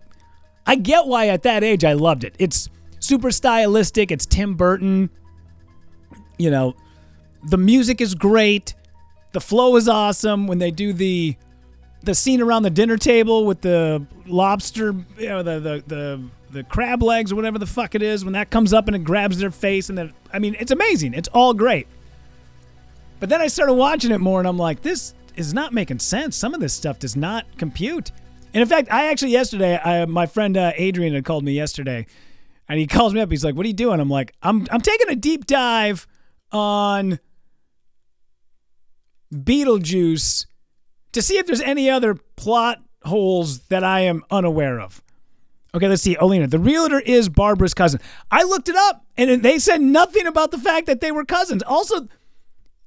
I 0.67 0.75
get 0.75 1.07
why 1.07 1.29
at 1.29 1.45
that 1.45 1.65
age 1.65 1.87
I 1.87 1.95
loved 1.95 2.23
it. 2.23 2.35
It's 2.39 2.69
super 2.99 3.31
stylistic. 3.31 4.13
It's 4.13 4.27
Tim 4.27 4.57
Burton. 4.57 5.09
You 6.37 6.51
know, 6.51 6.77
the 7.45 7.57
music 7.57 8.03
is 8.03 8.15
great. 8.15 8.75
The 9.33 9.41
flow 9.41 9.75
is 9.77 9.89
awesome 9.89 10.47
when 10.47 10.59
they 10.59 10.71
do 10.71 10.93
the 10.93 11.35
the 12.03 12.15
scene 12.15 12.43
around 12.43 12.65
the 12.65 12.71
dinner 12.71 12.99
table 12.99 13.47
with 13.47 13.63
the 13.63 14.05
lobster, 14.27 14.95
you 15.17 15.29
know, 15.31 15.43
the 15.43 15.59
the 15.59 15.85
the 15.87 16.23
the 16.51 16.65
crab 16.65 17.03
legs 17.03 17.33
or 17.33 17.37
whatever 17.37 17.59
the 17.59 17.65
fuck 17.67 17.95
it 17.95 18.03
is 18.03 18.23
when 18.23 18.35
that 18.35 18.51
comes 18.51 18.75
up 18.75 18.87
and 18.89 18.97
it 18.97 19.03
grabs 19.03 19.39
their 19.39 19.51
face 19.51 19.89
and 19.89 19.97
then 19.97 20.13
I 20.31 20.41
mean 20.41 20.57
it's 20.61 20.73
amazing. 20.73 21.15
It's 21.15 21.29
all 21.29 21.55
great. 21.55 21.89
But 23.19 23.31
then 23.31 23.41
I 23.41 23.47
started 23.47 23.73
watching 23.73 24.11
it 24.11 24.19
more 24.19 24.41
and 24.41 24.47
I'm 24.47 24.59
like, 24.59 24.83
this 24.83 25.15
is 25.39 25.55
not 25.55 25.73
making 25.73 26.01
sense. 26.01 26.37
Some 26.37 26.55
of 26.55 26.61
this 26.61 26.75
stuff 26.75 26.99
does 26.99 27.17
not 27.17 27.47
compute. 27.57 28.11
And 28.53 28.63
in 28.63 28.69
fact, 28.69 28.91
I 28.91 29.07
actually 29.11 29.33
yesterday, 29.33 29.79
I, 29.79 30.05
my 30.07 30.27
friend 30.27 30.57
uh, 30.57 30.73
Adrian 30.77 31.15
had 31.15 31.25
called 31.25 31.45
me 31.45 31.53
yesterday, 31.53 32.07
and 32.69 32.79
he 32.79 32.87
calls 32.89 33.15
me 33.15 33.21
up. 33.21 33.31
He's 33.31 33.45
like, 33.45 33.55
"What 33.55 33.65
are 33.65 33.69
you 33.69 33.75
doing?" 33.75 34.01
I'm 34.01 34.11
like, 34.11 34.35
"I'm 34.43 34.67
I'm 34.71 34.81
taking 34.81 35.09
a 35.11 35.17
deep 35.17 35.47
dive 35.47 36.07
on 36.51 37.21
Beetlejuice 39.33 40.47
to 41.13 41.23
see 41.23 41.39
if 41.39 41.47
there's 41.47 41.61
any 41.61 41.91
other 41.91 42.15
plot 42.15 42.79
holes 43.05 43.61
that 43.69 43.85
I 43.85 44.01
am 44.01 44.25
unaware 44.31 44.81
of." 44.81 45.03
Okay, 45.75 45.87
let's 45.87 46.03
see. 46.03 46.17
Olina, 46.17 46.51
the 46.51 46.59
realtor 46.59 46.99
is 46.99 47.29
Barbara's 47.29 47.75
cousin. 47.75 48.01
I 48.31 48.43
looked 48.43 48.71
it 48.71 48.77
up, 48.77 49.05
and 49.19 49.43
they 49.43 49.59
said 49.59 49.83
nothing 49.83 50.27
about 50.27 50.51
the 50.51 50.59
fact 50.59 50.87
that 50.87 51.01
they 51.03 51.13
were 51.13 51.25
cousins. 51.27 51.63
Also, 51.63 52.09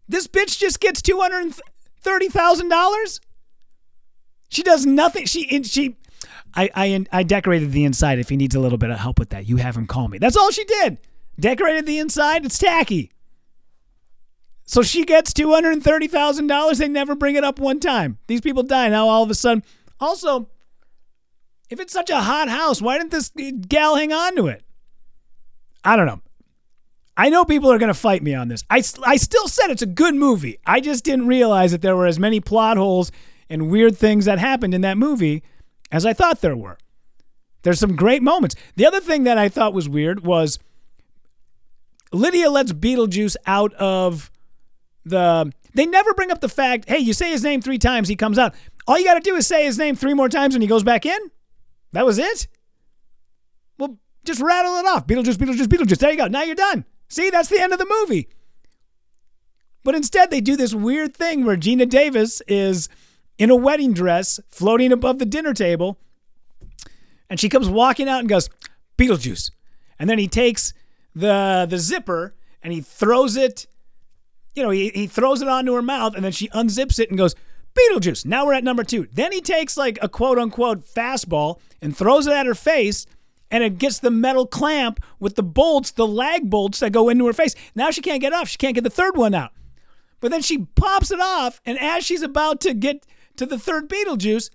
this 0.10 0.28
bitch 0.28 0.58
just 0.58 0.80
gets 0.80 1.02
two 1.02 1.20
hundred 1.20 1.54
thirty 2.02 2.28
thousand 2.28 2.70
dollars. 2.70 3.20
She 4.50 4.64
does 4.64 4.86
nothing. 4.86 5.26
She 5.26 5.64
she. 5.64 5.98
I, 6.54 6.70
I 6.76 7.06
I 7.12 7.24
decorated 7.24 7.72
the 7.72 7.86
inside. 7.86 8.20
If 8.20 8.30
he 8.30 8.36
needs 8.36 8.56
a 8.56 8.60
little 8.60 8.78
bit 8.78 8.90
of 8.90 9.00
help 9.00 9.20
with 9.20 9.30
that, 9.30 9.48
you 9.48 9.58
have 9.58 9.78
him 9.78 9.88
call 9.88 10.08
me. 10.10 10.18
That's 10.18 10.36
all 10.36 10.52
she 10.52 10.66
did. 10.66 10.98
Decorated 11.40 11.86
the 11.86 11.98
inside. 11.98 12.46
It's 12.46 12.58
tacky. 12.58 13.12
So 14.66 14.84
she 14.84 15.06
gets 15.06 15.34
two 15.34 15.52
hundred 15.52 15.74
and 15.74 15.84
thirty 15.84 16.08
thousand 16.08 16.48
dollars. 16.48 16.78
They 16.78 16.88
never 16.88 17.16
bring 17.16 17.36
it 17.36 17.44
up 17.44 17.60
one 17.60 17.80
time. 17.80 18.18
These 18.28 18.42
people 18.42 18.64
die 18.64 18.90
now. 18.90 19.08
All 19.08 19.24
of 19.24 19.30
a 19.30 19.36
sudden, 19.36 19.64
also, 20.00 20.50
if 21.70 21.80
it's 21.80 21.94
such 21.94 22.10
a 22.10 22.22
hot 22.22 22.50
house, 22.50 22.82
why 22.82 22.98
didn't 22.98 23.12
this 23.12 23.32
gal 23.68 23.96
hang 23.96 24.12
on 24.12 24.36
to 24.36 24.48
it? 24.48 24.64
I 25.84 25.96
don't 25.96 26.06
know. 26.06 26.22
I 27.18 27.30
know 27.30 27.46
people 27.46 27.72
are 27.72 27.78
going 27.78 27.88
to 27.88 27.94
fight 27.94 28.24
me 28.24 28.34
on 28.34 28.48
this. 28.48 28.64
I, 28.70 28.84
I 29.04 29.18
still 29.18 29.48
said 29.48 29.70
it's 29.70 29.82
a 29.82 29.88
good 29.88 30.16
movie. 30.16 30.60
I 30.66 30.80
just 30.80 31.04
didn't 31.04 31.28
realize 31.28 31.72
that 31.72 31.82
there 31.82 31.96
were 31.96 32.08
as 32.08 32.20
many 32.20 32.40
plot 32.40 32.78
holes 32.78 33.12
and 33.50 33.70
weird 33.70 33.98
things 33.98 34.26
that 34.26 34.40
happened 34.40 34.74
in 34.74 34.82
that 34.82 34.98
movie 34.98 35.44
as 35.92 36.06
I 36.06 36.14
thought 36.14 36.42
there 36.42 36.56
were. 36.56 36.78
There's 37.64 37.80
some 37.80 37.96
great 37.96 38.24
moments. 38.24 38.56
The 38.76 38.86
other 38.86 39.02
thing 39.02 39.24
that 39.26 39.38
I 39.38 39.50
thought 39.50 39.74
was 39.74 39.88
weird 39.88 40.26
was 40.26 40.58
Lydia 42.12 42.50
lets 42.50 42.74
Beetlejuice 42.74 43.36
out 43.46 43.74
of 43.76 44.32
the. 45.06 45.52
They 45.74 45.86
never 45.86 46.14
bring 46.14 46.32
up 46.32 46.42
the 46.42 46.50
fact, 46.50 46.90
hey, 46.90 46.98
you 46.98 47.14
say 47.14 47.30
his 47.30 47.44
name 47.44 47.62
three 47.62 47.78
times, 47.78 48.10
he 48.10 48.16
comes 48.16 48.38
out. 48.38 48.54
All 48.88 48.98
you 48.98 49.06
got 49.06 49.14
to 49.14 49.20
do 49.22 49.36
is 49.36 49.48
say 49.48 49.64
his 49.64 49.78
name 49.78 49.96
three 49.96 50.14
more 50.14 50.28
times 50.28 50.54
and 50.54 50.62
he 50.62 50.68
goes 50.68 50.84
back 50.84 51.06
in? 51.06 51.20
That 51.94 52.06
was 52.06 52.18
it? 52.18 52.48
Well, 53.78 53.98
just 54.26 54.42
rattle 54.42 54.78
it 54.78 54.86
off. 54.86 55.08
Beetlejuice, 55.08 55.36
Beetlejuice, 55.36 55.68
Beetlejuice. 55.68 56.00
There 56.00 56.12
you 56.12 56.18
go. 56.18 56.28
Now 56.28 56.44
you're 56.44 56.56
done. 56.56 56.84
See, 57.12 57.30
that's 57.30 57.50
the 57.50 57.60
end 57.60 57.74
of 57.74 57.80
the 57.80 57.94
movie. 58.00 58.30
But 59.84 59.96
instead, 59.96 60.32
they 60.32 60.40
do 60.40 60.56
this 60.56 60.74
weird 60.74 61.14
thing 61.14 61.44
where 61.44 61.58
Geena 61.58 61.90
Davis 61.90 62.42
is 62.48 62.88
in 63.38 63.50
a 63.50 63.56
wedding 63.56 63.92
dress 63.92 64.40
floating 64.48 64.94
above 64.94 65.20
the 65.20 65.26
dinner 65.26 65.54
table. 65.54 66.00
And 67.30 67.38
she 67.38 67.50
comes 67.50 67.68
walking 67.68 68.08
out 68.08 68.22
and 68.22 68.30
goes, 68.30 68.50
Beetlejuice. 68.98 69.52
And 70.00 70.10
then 70.10 70.20
he 70.20 70.30
takes 70.30 70.74
the 71.14 71.68
the 71.70 71.80
zipper 71.80 72.34
and 72.64 72.72
he 72.72 72.80
throws 72.80 73.36
it, 73.36 73.68
you 74.56 74.64
know, 74.64 74.70
he, 74.70 74.90
he 74.92 75.06
throws 75.06 75.42
it 75.42 75.50
onto 75.50 75.74
her 75.74 75.82
mouth 75.82 76.16
and 76.16 76.24
then 76.24 76.32
she 76.32 76.48
unzips 76.50 76.98
it 76.98 77.10
and 77.10 77.18
goes, 77.18 77.36
Beetlejuice. 77.76 78.26
Now 78.26 78.46
we're 78.46 78.54
at 78.54 78.64
number 78.64 78.86
two. 78.86 79.10
Then 79.12 79.34
he 79.34 79.42
takes 79.42 79.76
like 79.76 80.00
a 80.02 80.08
quote 80.08 80.40
unquote 80.40 80.86
fastball 80.86 81.60
and 81.82 81.96
throws 81.96 82.26
it 82.26 82.34
at 82.34 82.46
her 82.46 82.56
face 82.56 83.06
and 83.52 83.64
it 83.64 83.78
gets 83.78 84.00
the 84.00 84.10
metal 84.10 84.48
clamp 84.48 85.04
with 85.20 85.36
the 85.36 85.44
bolts, 85.44 85.92
the 85.92 86.08
lag 86.08 86.50
bolts 86.50 86.80
that 86.80 86.94
go 86.94 87.10
into 87.10 87.28
her 87.28 87.34
face. 87.34 87.54
Now 87.76 87.92
she 87.92 88.02
can't 88.02 88.22
get 88.22 88.34
off. 88.34 88.48
She 88.48 88.58
can't 88.58 88.74
get 88.74 88.86
the 88.86 88.90
third 88.90 89.18
one 89.18 89.36
out. 89.36 89.52
But 90.22 90.32
then 90.32 90.42
she 90.42 90.60
pops 90.76 91.12
it 91.12 91.20
off, 91.20 91.62
and 91.66 91.78
as 91.80 92.06
she's 92.06 92.22
about 92.22 92.62
to 92.62 92.74
get 92.74 93.06
to 93.36 93.46
the 93.46 93.60
third 93.60 93.90
Beetlejuice, 93.90 94.50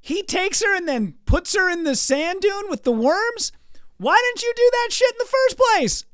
he 0.00 0.22
takes 0.22 0.62
her 0.62 0.76
and 0.76 0.88
then 0.88 1.14
puts 1.24 1.54
her 1.54 1.70
in 1.70 1.84
the 1.84 1.96
sand 1.96 2.40
dune 2.42 2.68
with 2.68 2.82
the 2.82 2.92
worms. 2.92 3.52
Why 3.96 4.20
didn't 4.20 4.42
you 4.42 4.52
do 4.56 4.70
that 4.72 4.88
shit 4.92 5.12
in 5.12 5.18
the 5.18 5.24
first 5.24 5.58
place? 5.58 6.04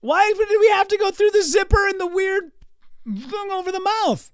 Why 0.00 0.32
did 0.36 0.60
we 0.60 0.68
have 0.68 0.86
to 0.88 0.98
go 0.98 1.10
through 1.10 1.30
the 1.30 1.42
zipper 1.42 1.88
and 1.88 2.00
the 2.00 2.06
weird 2.06 2.52
thing 3.04 3.50
over 3.50 3.72
the 3.72 3.80
mouth? 3.80 4.30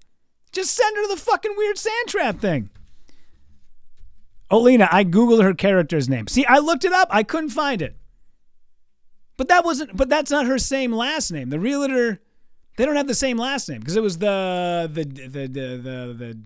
Just 0.51 0.75
send 0.75 0.95
her 0.95 1.03
to 1.03 1.07
the 1.07 1.19
fucking 1.19 1.55
weird 1.57 1.77
sand 1.77 2.07
trap 2.07 2.39
thing. 2.39 2.69
Olena, 4.51 4.87
I 4.91 5.05
googled 5.05 5.43
her 5.43 5.53
character's 5.53 6.09
name. 6.09 6.27
See, 6.27 6.45
I 6.45 6.59
looked 6.59 6.83
it 6.83 6.91
up. 6.91 7.07
I 7.09 7.23
couldn't 7.23 7.49
find 7.49 7.81
it. 7.81 7.95
But 9.37 9.47
that 9.47 9.63
wasn't. 9.63 9.95
But 9.95 10.09
that's 10.09 10.29
not 10.29 10.45
her 10.45 10.59
same 10.59 10.91
last 10.91 11.31
name. 11.31 11.49
The 11.49 11.59
realtor 11.59 12.21
they 12.77 12.85
don't 12.85 12.95
have 12.95 13.07
the 13.07 13.15
same 13.15 13.37
last 13.37 13.69
name 13.69 13.79
because 13.79 13.95
it 13.95 14.03
was 14.03 14.17
the 14.17 14.89
the 14.91 15.03
the 15.03 15.27
the 15.27 15.47
the 15.47 16.15
the, 16.17 16.37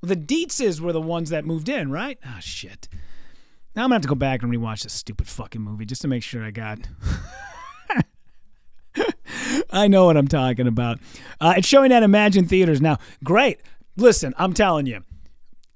the 0.00 0.16
Deetzes 0.16 0.80
were 0.80 0.92
the 0.92 1.00
ones 1.00 1.30
that 1.30 1.44
moved 1.44 1.68
in, 1.68 1.90
right? 1.90 2.18
Ah, 2.24 2.36
oh, 2.36 2.40
shit. 2.40 2.88
Now 3.74 3.82
I'm 3.82 3.86
gonna 3.86 3.96
have 3.96 4.02
to 4.02 4.08
go 4.08 4.14
back 4.14 4.42
and 4.42 4.52
rewatch 4.52 4.82
this 4.82 4.92
stupid 4.92 5.28
fucking 5.28 5.60
movie 5.60 5.84
just 5.84 6.02
to 6.02 6.08
make 6.08 6.22
sure 6.22 6.44
I 6.44 6.50
got. 6.50 6.78
I 9.70 9.88
know 9.88 10.06
what 10.06 10.16
I'm 10.16 10.28
talking 10.28 10.66
about. 10.66 11.00
Uh, 11.40 11.54
it's 11.56 11.66
showing 11.66 11.92
at 11.92 12.02
Emagine 12.02 12.48
Theaters 12.48 12.80
now. 12.80 12.98
Great. 13.24 13.60
Listen, 13.96 14.34
I'm 14.38 14.52
telling 14.52 14.86
you, 14.86 15.02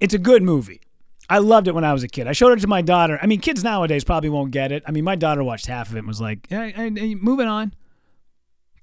it's 0.00 0.14
a 0.14 0.18
good 0.18 0.42
movie. 0.42 0.80
I 1.28 1.38
loved 1.38 1.68
it 1.68 1.74
when 1.74 1.84
I 1.84 1.92
was 1.92 2.02
a 2.02 2.08
kid. 2.08 2.28
I 2.28 2.32
showed 2.32 2.52
it 2.52 2.60
to 2.60 2.68
my 2.68 2.82
daughter. 2.82 3.18
I 3.20 3.26
mean, 3.26 3.40
kids 3.40 3.64
nowadays 3.64 4.04
probably 4.04 4.30
won't 4.30 4.52
get 4.52 4.72
it. 4.72 4.82
I 4.86 4.92
mean, 4.92 5.04
my 5.04 5.16
daughter 5.16 5.42
watched 5.42 5.66
half 5.66 5.90
of 5.90 5.96
it 5.96 6.00
and 6.00 6.08
was 6.08 6.20
like, 6.20 6.46
hey, 6.48 6.72
hey, 6.72 6.90
hey, 6.94 7.14
moving 7.14 7.48
on 7.48 7.72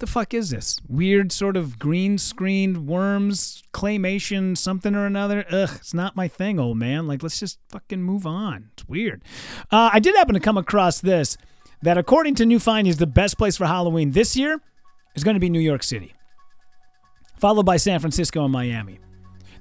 the 0.03 0.07
fuck 0.07 0.33
is 0.33 0.49
this? 0.49 0.81
Weird 0.89 1.31
sort 1.31 1.55
of 1.55 1.79
green 1.79 2.17
screened 2.17 2.87
worms, 2.87 3.63
claymation, 3.73 4.57
something 4.57 4.95
or 4.95 5.05
another. 5.05 5.45
Ugh, 5.49 5.69
it's 5.75 5.93
not 5.93 6.13
my 6.13 6.27
thing, 6.27 6.59
old 6.59 6.77
man. 6.77 7.07
Like, 7.07 7.23
let's 7.23 7.39
just 7.39 7.57
fucking 7.69 8.01
move 8.01 8.27
on. 8.27 8.69
It's 8.73 8.85
weird. 8.85 9.23
Uh, 9.71 9.91
I 9.93 9.99
did 9.99 10.13
happen 10.17 10.33
to 10.33 10.41
come 10.41 10.57
across 10.57 10.99
this 10.99 11.37
that 11.83 11.97
according 11.97 12.35
to 12.35 12.45
new 12.45 12.59
findings, 12.59 12.97
the 12.97 13.07
best 13.07 13.37
place 13.37 13.55
for 13.55 13.65
Halloween 13.65 14.11
this 14.11 14.35
year 14.35 14.59
is 15.15 15.23
going 15.23 15.35
to 15.35 15.39
be 15.39 15.49
New 15.49 15.61
York 15.61 15.83
City, 15.83 16.13
followed 17.37 17.65
by 17.65 17.77
San 17.77 18.01
Francisco 18.01 18.43
and 18.43 18.51
Miami. 18.51 18.99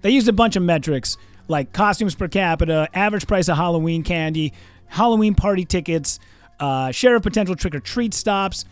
They 0.00 0.10
used 0.10 0.28
a 0.28 0.32
bunch 0.32 0.56
of 0.56 0.64
metrics 0.64 1.16
like 1.52 1.72
costumes 1.72 2.16
per 2.16 2.26
capita, 2.26 2.88
average 2.92 3.28
price 3.28 3.48
of 3.48 3.56
Halloween 3.56 4.02
candy, 4.02 4.52
Halloween 4.86 5.36
party 5.36 5.64
tickets, 5.64 6.18
uh, 6.58 6.90
share 6.90 7.14
of 7.14 7.22
potential 7.22 7.54
trick 7.54 7.74
or 7.74 7.80
treat 7.80 8.12
stops 8.12 8.64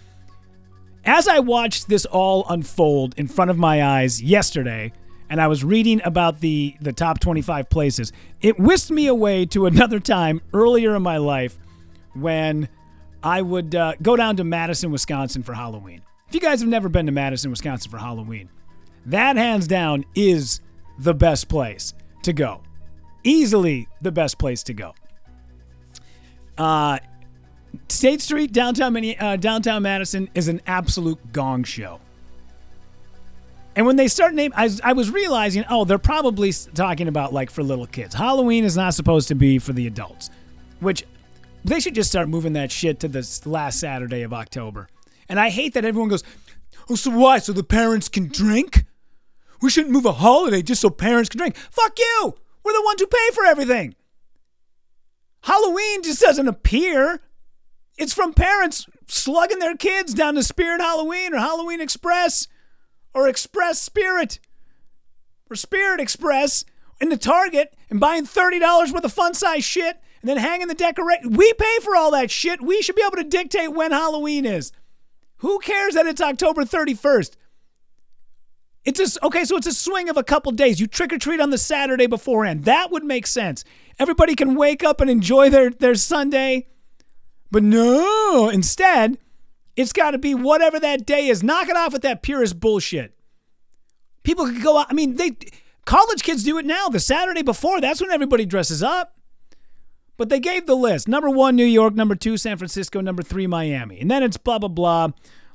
as 1.05 1.29
I 1.29 1.39
watched 1.39 1.89
this 1.89 2.05
all 2.05 2.47
unfold 2.49 3.15
in 3.17 3.27
front 3.27 3.51
of 3.51 3.59
my 3.59 3.83
eyes 3.83 4.23
yesterday, 4.23 4.93
and 5.29 5.41
I 5.41 5.49
was 5.49 5.65
reading 5.65 6.01
about 6.05 6.41
the, 6.41 6.77
the 6.81 6.93
top 6.93 7.21
25 7.21 7.71
places, 7.71 8.13
it 8.41 8.59
whisked 8.59 8.91
me 8.91 9.07
away 9.07 9.47
to 9.47 9.67
another 9.67 10.01
time 10.01 10.41
earlier 10.53 10.95
in 10.95 11.03
my 11.03 11.17
life 11.17 11.59
when 12.15 12.69
I 13.23 13.43
would 13.43 13.75
uh, 13.75 13.95
go 14.03 14.17
down 14.17 14.37
to 14.37 14.45
Madison, 14.45 14.91
Wisconsin 14.91 15.43
for 15.43 15.55
Halloween. 15.55 16.03
If 16.29 16.35
you 16.35 16.41
guys 16.41 16.61
have 16.61 16.69
never 16.69 16.89
been 16.89 17.07
to 17.07 17.13
Madison, 17.13 17.51
Wisconsin 17.51 17.91
for 17.91 17.99
Halloween, 17.99 18.51
that 19.07 19.37
hands 19.37 19.67
down 19.67 20.05
is 20.15 20.61
the 20.99 21.15
best 21.15 21.49
place 21.49 21.95
to 22.23 22.33
go. 22.33 22.61
Easily 23.25 23.89
the 24.01 24.13
best 24.13 24.39
place 24.39 24.63
to 24.65 24.75
go. 24.75 24.95
Uh, 26.57 26.99
State 27.89 28.21
Street, 28.21 28.53
downtown, 28.53 28.97
uh, 29.19 29.37
downtown 29.37 29.83
Madison, 29.83 30.29
is 30.35 30.49
an 30.49 30.61
absolute 30.67 31.33
gong 31.33 31.65
show. 31.65 32.01
And 33.77 33.87
when 33.87 33.97
they 33.97 34.09
start 34.09 34.35
name, 34.35 34.53
I, 34.57 34.69
I 34.83 34.93
was 34.93 35.11
realizing, 35.11 35.65
oh, 35.71 35.85
they're 35.85 35.99
probably 35.99 36.53
talking 36.53 37.09
about 37.09 37.33
like 37.33 37.51
for 37.51 37.63
little 37.63 37.87
kids. 37.87 38.15
Halloween 38.15 38.65
is 38.65 38.77
not 38.77 38.95
supposed 38.95 39.29
to 39.29 39.35
be 39.35 39.59
for 39.59 39.73
the 39.73 39.87
adults, 39.87 40.31
which 40.81 41.05
they 41.65 41.79
should 41.79 41.95
just 41.95 42.11
start 42.11 42.29
moving 42.29 42.55
that 42.55 42.73
shit 42.73 43.01
to 43.01 43.09
this 43.09 43.47
last 43.47 43.79
Saturday 43.79 44.23
of 44.23 44.33
October. 44.33 44.89
And 45.29 45.39
I 45.39 45.51
hate 45.51 45.75
that 45.75 45.85
everyone 45.85 46.09
goes, 46.09 46.25
oh, 46.89 46.97
so 46.97 47.11
why? 47.11 47.39
So 47.39 47.53
the 47.53 47.63
parents 47.63 48.09
can 48.09 48.27
drink? 48.29 48.85
We 49.63 49.71
shouldn't 49.71 49.93
move 49.93 50.07
a 50.07 50.13
holiday 50.13 50.63
just 50.63 50.81
so 50.81 50.91
parents 50.91 51.29
can 51.29 51.39
drink. 51.39 51.57
Fuck 51.57 51.99
you! 51.99 52.35
We're 52.65 52.73
the 52.73 52.83
ones 52.85 53.01
who 53.01 53.07
pay 53.07 53.35
for 53.35 53.45
everything. 53.45 53.95
Halloween 55.43 56.03
just 56.03 56.21
doesn't 56.21 56.49
appear 56.49 57.23
it's 58.01 58.15
from 58.15 58.33
parents 58.33 58.87
slugging 59.09 59.59
their 59.59 59.77
kids 59.77 60.15
down 60.15 60.35
to 60.35 60.43
Spirit 60.43 60.81
Halloween 60.81 61.35
or 61.35 61.39
Halloween 61.39 61.83
Express 61.83 62.49
or 63.13 63.29
Express 63.29 63.79
Spirit 63.79 64.39
or 65.51 65.57
Spirit 65.57 66.01
Express 66.01 66.65
in 66.99 67.11
the 67.11 67.19
Target 67.19 67.75
and 67.91 68.01
buying 68.01 68.25
$30 68.25 68.93
worth 68.93 69.05
of 69.05 69.13
fun 69.13 69.35
size 69.35 69.65
shit 69.65 70.01
and 70.23 70.29
then 70.29 70.39
hanging 70.39 70.69
the 70.69 70.75
decoration. 70.75 71.33
We 71.33 71.53
pay 71.53 71.79
for 71.83 71.95
all 71.95 72.11
that 72.13 72.31
shit. 72.31 72.63
We 72.63 72.81
should 72.81 72.97
be 72.97 73.05
able 73.07 73.23
to 73.23 73.29
dictate 73.29 73.75
when 73.75 73.93
Halloween 73.93 74.47
is. 74.47 74.73
Who 75.39 75.59
cares 75.59 75.95
that 75.95 76.07
it's 76.07 76.21
October 76.21 76.65
31st? 76.65 77.37
It's 78.85 79.17
a, 79.17 79.27
okay, 79.27 79.45
so 79.45 79.57
it's 79.57 79.67
a 79.67 79.75
swing 79.75 80.09
of 80.09 80.17
a 80.17 80.23
couple 80.23 80.53
days. 80.53 80.81
You 80.81 80.87
trick 80.87 81.13
or 81.13 81.19
treat 81.19 81.41
on 81.41 81.51
the 81.51 81.59
Saturday 81.59 82.07
beforehand. 82.07 82.65
That 82.65 82.91
would 82.91 83.05
make 83.05 83.27
sense. 83.27 83.65
Everybody 83.99 84.35
can 84.35 84.55
wake 84.55 84.83
up 84.83 85.01
and 85.01 85.11
enjoy 85.11 85.51
their, 85.51 85.71
their 85.71 85.95
Sunday. 85.95 86.69
But 87.51 87.63
no, 87.63 88.49
instead, 88.49 89.19
it's 89.77 89.93
got 89.93 90.13
to 90.13 90.19
be 90.19 90.35
whatever 90.35 90.81
that 90.81 91.05
day 91.05 91.27
is. 91.27 91.43
Knock 91.43 91.69
it 91.69 91.77
off 91.77 91.93
with 91.93 92.03
that 92.03 92.23
purist 92.23 92.61
bullshit. 92.61 93.15
People 94.23 94.47
could 94.47 94.63
go 94.63 94.79
out. 94.79 94.87
I 94.89 94.95
mean, 94.95 95.17
they 95.17 95.37
college 95.85 96.23
kids 96.23 96.45
do 96.45 96.59
it 96.59 96.65
now. 96.65 96.89
The 96.89 97.01
Saturday 97.01 97.43
before, 97.43 97.81
that's 97.81 98.01
when 98.01 98.11
everybody 98.11 98.47
dresses 98.47 98.83
up. 98.83 99.17
But 100.17 100.29
they 100.29 100.39
gave 100.39 100.67
the 100.67 100.75
list. 100.75 101.09
Number 101.09 101.31
one, 101.31 101.57
New 101.57 101.65
York. 101.65 101.95
Number 101.95 102.15
two, 102.15 102.37
San 102.37 102.59
Francisco. 102.59 103.01
Number 103.01 103.23
three, 103.23 103.47
Miami. 103.47 104.01
And 104.01 104.11
then 104.11 104.23
it's 104.23 104.37
blah, 104.37 104.59
blah, 104.59 104.69
blah. 104.69 105.09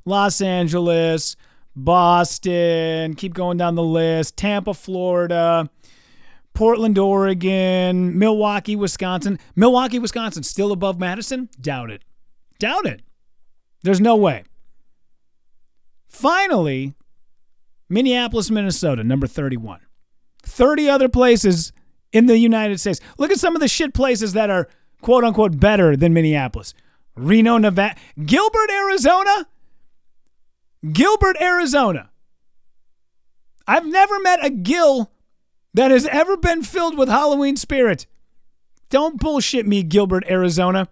Los 0.06 0.42
Angeles, 0.42 1.36
Boston, 1.76 3.16
keep 3.16 3.34
going 3.34 3.58
down 3.58 3.76
the 3.76 3.84
list, 3.84 4.38
Tampa, 4.38 4.74
Florida, 4.74 5.70
Portland, 6.54 6.98
Oregon, 6.98 8.18
Milwaukee, 8.18 8.76
Wisconsin. 8.76 9.38
Milwaukee, 9.56 10.00
Wisconsin, 10.00 10.44
still 10.44 10.72
above 10.72 11.00
Madison? 11.00 11.50
Doubt 11.60 11.92
it. 11.92 12.04
Doubt 12.60 12.86
it. 12.86 13.02
There's 13.84 14.02
no 14.02 14.16
way. 14.16 14.44
Finally, 16.08 16.94
Minneapolis, 17.90 18.50
Minnesota, 18.50 19.04
number 19.04 19.28
31. 19.28 19.82
30 20.44 20.90
other 20.90 21.10
places 21.10 21.74
in 22.14 22.28
the 22.28 22.38
United 22.38 22.80
States. 22.80 23.02
Look 23.18 23.32
at 23.32 23.40
some 23.40 23.56
of 23.56 23.62
the 23.62 23.68
shit 23.68 23.94
places 23.94 24.34
that 24.34 24.50
are 24.50 24.70
quote 25.02 25.24
unquote 25.24 25.60
better 25.60 25.96
than 25.98 26.14
Minneapolis. 26.14 26.74
Reno, 27.16 27.58
Nevada, 27.58 27.96
Gilbert, 28.26 28.72
Arizona, 28.72 29.48
Gilbert, 30.92 31.38
Arizona. 31.42 32.10
I've 33.68 33.86
never 33.86 34.20
met 34.20 34.46
a 34.46 34.50
Gil 34.50 35.12
that 35.74 35.92
has 35.92 36.06
ever 36.08 36.38
been 36.38 36.64
filled 36.64 36.98
with 36.98 37.10
Halloween 37.10 37.56
spirit. 37.58 38.06
Don't 38.90 39.20
bullshit 39.20 39.66
me, 39.66 39.84
Gilbert, 39.84 40.24
Arizona. 40.30 40.88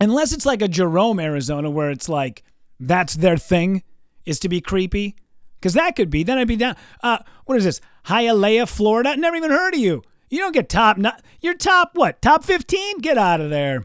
Unless 0.00 0.32
it's 0.32 0.46
like 0.46 0.62
a 0.62 0.68
Jerome, 0.68 1.18
Arizona, 1.18 1.70
where 1.70 1.90
it's 1.90 2.08
like 2.08 2.42
that's 2.78 3.14
their 3.14 3.36
thing 3.36 3.82
is 4.26 4.38
to 4.40 4.48
be 4.48 4.60
creepy. 4.60 5.16
Because 5.58 5.74
that 5.74 5.94
could 5.94 6.10
be. 6.10 6.24
Then 6.24 6.38
I'd 6.38 6.48
be 6.48 6.56
down. 6.56 6.76
Uh, 7.02 7.18
what 7.46 7.56
is 7.56 7.64
this? 7.64 7.80
Hialeah, 8.06 8.68
Florida? 8.68 9.16
Never 9.16 9.36
even 9.36 9.52
heard 9.52 9.74
of 9.74 9.80
you. 9.80 10.02
You 10.28 10.40
don't 10.40 10.52
get 10.52 10.68
top. 10.68 10.96
Not, 10.96 11.22
you're 11.40 11.54
top 11.54 11.92
what? 11.94 12.20
Top 12.20 12.42
15? 12.42 12.98
Get 12.98 13.16
out 13.16 13.40
of 13.40 13.50
there. 13.50 13.84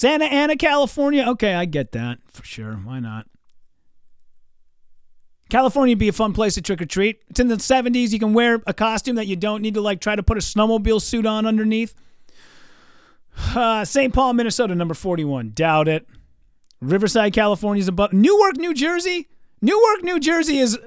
Santa 0.00 0.24
Ana, 0.24 0.56
California. 0.56 1.26
Okay, 1.28 1.52
I 1.52 1.66
get 1.66 1.92
that 1.92 2.20
for 2.32 2.42
sure. 2.42 2.72
Why 2.72 3.00
not? 3.00 3.26
California 5.50 5.92
would 5.92 5.98
be 5.98 6.08
a 6.08 6.12
fun 6.12 6.32
place 6.32 6.54
to 6.54 6.62
trick 6.62 6.80
or 6.80 6.86
treat. 6.86 7.22
It's 7.28 7.38
in 7.38 7.48
the 7.48 7.56
70s. 7.56 8.10
You 8.10 8.18
can 8.18 8.32
wear 8.32 8.62
a 8.66 8.72
costume 8.72 9.16
that 9.16 9.26
you 9.26 9.36
don't 9.36 9.60
need 9.60 9.74
to 9.74 9.82
like 9.82 10.00
try 10.00 10.16
to 10.16 10.22
put 10.22 10.38
a 10.38 10.40
snowmobile 10.40 11.02
suit 11.02 11.26
on 11.26 11.44
underneath. 11.44 11.94
Uh, 13.54 13.84
St. 13.84 14.12
Paul, 14.12 14.34
Minnesota, 14.34 14.74
number 14.74 14.92
41. 14.92 15.52
Doubt 15.54 15.88
it. 15.88 16.06
Riverside, 16.80 17.32
California 17.32 17.80
is 17.80 17.88
above. 17.88 18.12
Newark, 18.12 18.56
New 18.56 18.74
Jersey. 18.74 19.28
Newark, 19.62 20.02
New 20.02 20.20
Jersey 20.20 20.58
is 20.58 20.78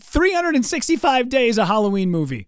365 0.00 1.28
days 1.28 1.58
a 1.58 1.66
Halloween 1.66 2.10
movie. 2.10 2.46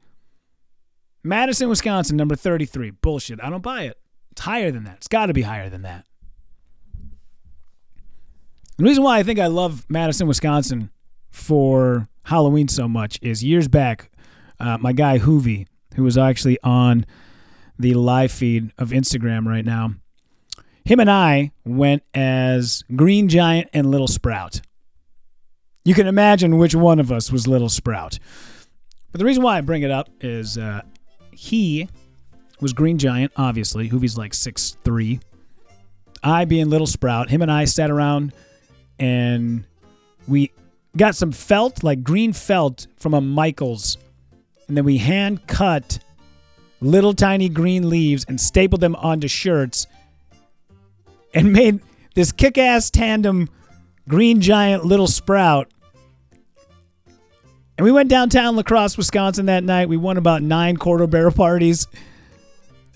Madison, 1.25 1.69
Wisconsin, 1.69 2.17
number 2.17 2.37
33. 2.37 2.91
Bullshit. 2.91 3.43
I 3.43 3.51
don't 3.51 3.63
buy 3.63 3.83
it. 3.83 3.99
It's 4.38 4.45
higher 4.45 4.71
than 4.71 4.85
that. 4.85 4.99
It's 4.99 5.09
got 5.09 5.26
to 5.26 5.33
be 5.33 5.42
higher 5.42 5.68
than 5.68 5.83
that. 5.83 6.04
The 8.76 8.85
reason 8.85 9.02
why 9.02 9.18
I 9.18 9.25
think 9.25 9.40
I 9.40 9.49
love 9.49 9.85
Madison, 9.88 10.28
Wisconsin 10.28 10.90
for 11.33 12.09
Halloween 12.23 12.68
so 12.68 12.87
much 12.87 13.18
is 13.21 13.42
years 13.42 13.66
back, 13.66 14.12
uh, 14.61 14.78
my 14.78 14.92
guy 14.92 15.18
Hoovy, 15.18 15.66
who 15.97 16.04
was 16.04 16.16
actually 16.16 16.57
on 16.62 17.04
the 17.80 17.95
live 17.95 18.30
feed 18.30 18.71
of 18.78 18.90
Instagram 18.90 19.45
right 19.45 19.64
now, 19.64 19.94
him 20.85 21.01
and 21.01 21.11
I 21.11 21.51
went 21.64 22.05
as 22.14 22.85
Green 22.94 23.29
Giant 23.29 23.68
and 23.72 23.90
Little 23.90 24.07
Sprout. 24.07 24.61
You 25.85 25.94
can 25.94 26.07
imagine 26.07 26.59
which 26.59 26.77
one 26.77 27.01
of 27.01 27.11
us 27.11 27.33
was 27.33 27.48
Little 27.48 27.68
Sprout. 27.68 28.20
But 29.11 29.18
the 29.18 29.24
reason 29.24 29.42
why 29.42 29.59
I 29.59 29.62
bring 29.62 29.83
it 29.83 29.90
up 29.90 30.09
is 30.20 30.57
uh, 30.57 30.83
he 31.33 31.88
was 32.61 32.73
Green 32.73 32.99
Giant, 32.99 33.33
obviously. 33.37 33.88
Hoovy's 33.88 34.16
like 34.16 34.35
six 34.35 34.77
three. 34.85 35.21
I 36.23 36.44
being 36.44 36.68
Little 36.68 36.87
Sprout, 36.87 37.31
him 37.31 37.42
and 37.42 37.51
I 37.51 37.64
sat 37.64 37.90
around 37.90 38.33
and 38.99 39.64
we 40.27 40.51
got 40.97 41.14
some 41.14 41.33
felt, 41.33 41.85
like 41.85 42.03
green 42.03 42.33
felt 42.33 42.87
from 42.97 43.14
a 43.14 43.21
Michaels. 43.21 43.99
And 44.66 44.77
then 44.77 44.85
we 44.85 44.99
hand 44.99 45.47
cut 45.47 46.01
little 46.81 47.14
tiny 47.14 47.49
green 47.49 47.88
leaves 47.88 48.25
and 48.29 48.40
stapled 48.40 48.81
them 48.81 48.94
onto 48.97 49.29
shirts 49.29 49.87
and 51.35 51.53
made 51.53 51.81
this 52.14 52.33
kick 52.33 52.59
ass 52.59 52.90
tandem 52.90 53.49
Green 54.09 54.40
Giant 54.40 54.85
Little 54.85 55.07
Sprout. 55.07 55.68
And 57.77 57.85
we 57.85 57.92
went 57.92 58.09
downtown 58.11 58.57
La 58.57 58.62
Crosse, 58.62 58.97
Wisconsin 58.97 59.47
that 59.47 59.62
night. 59.62 59.88
We 59.88 59.97
won 59.97 60.16
about 60.16 60.42
nine 60.42 60.77
quarter 60.77 61.07
parties. 61.31 61.87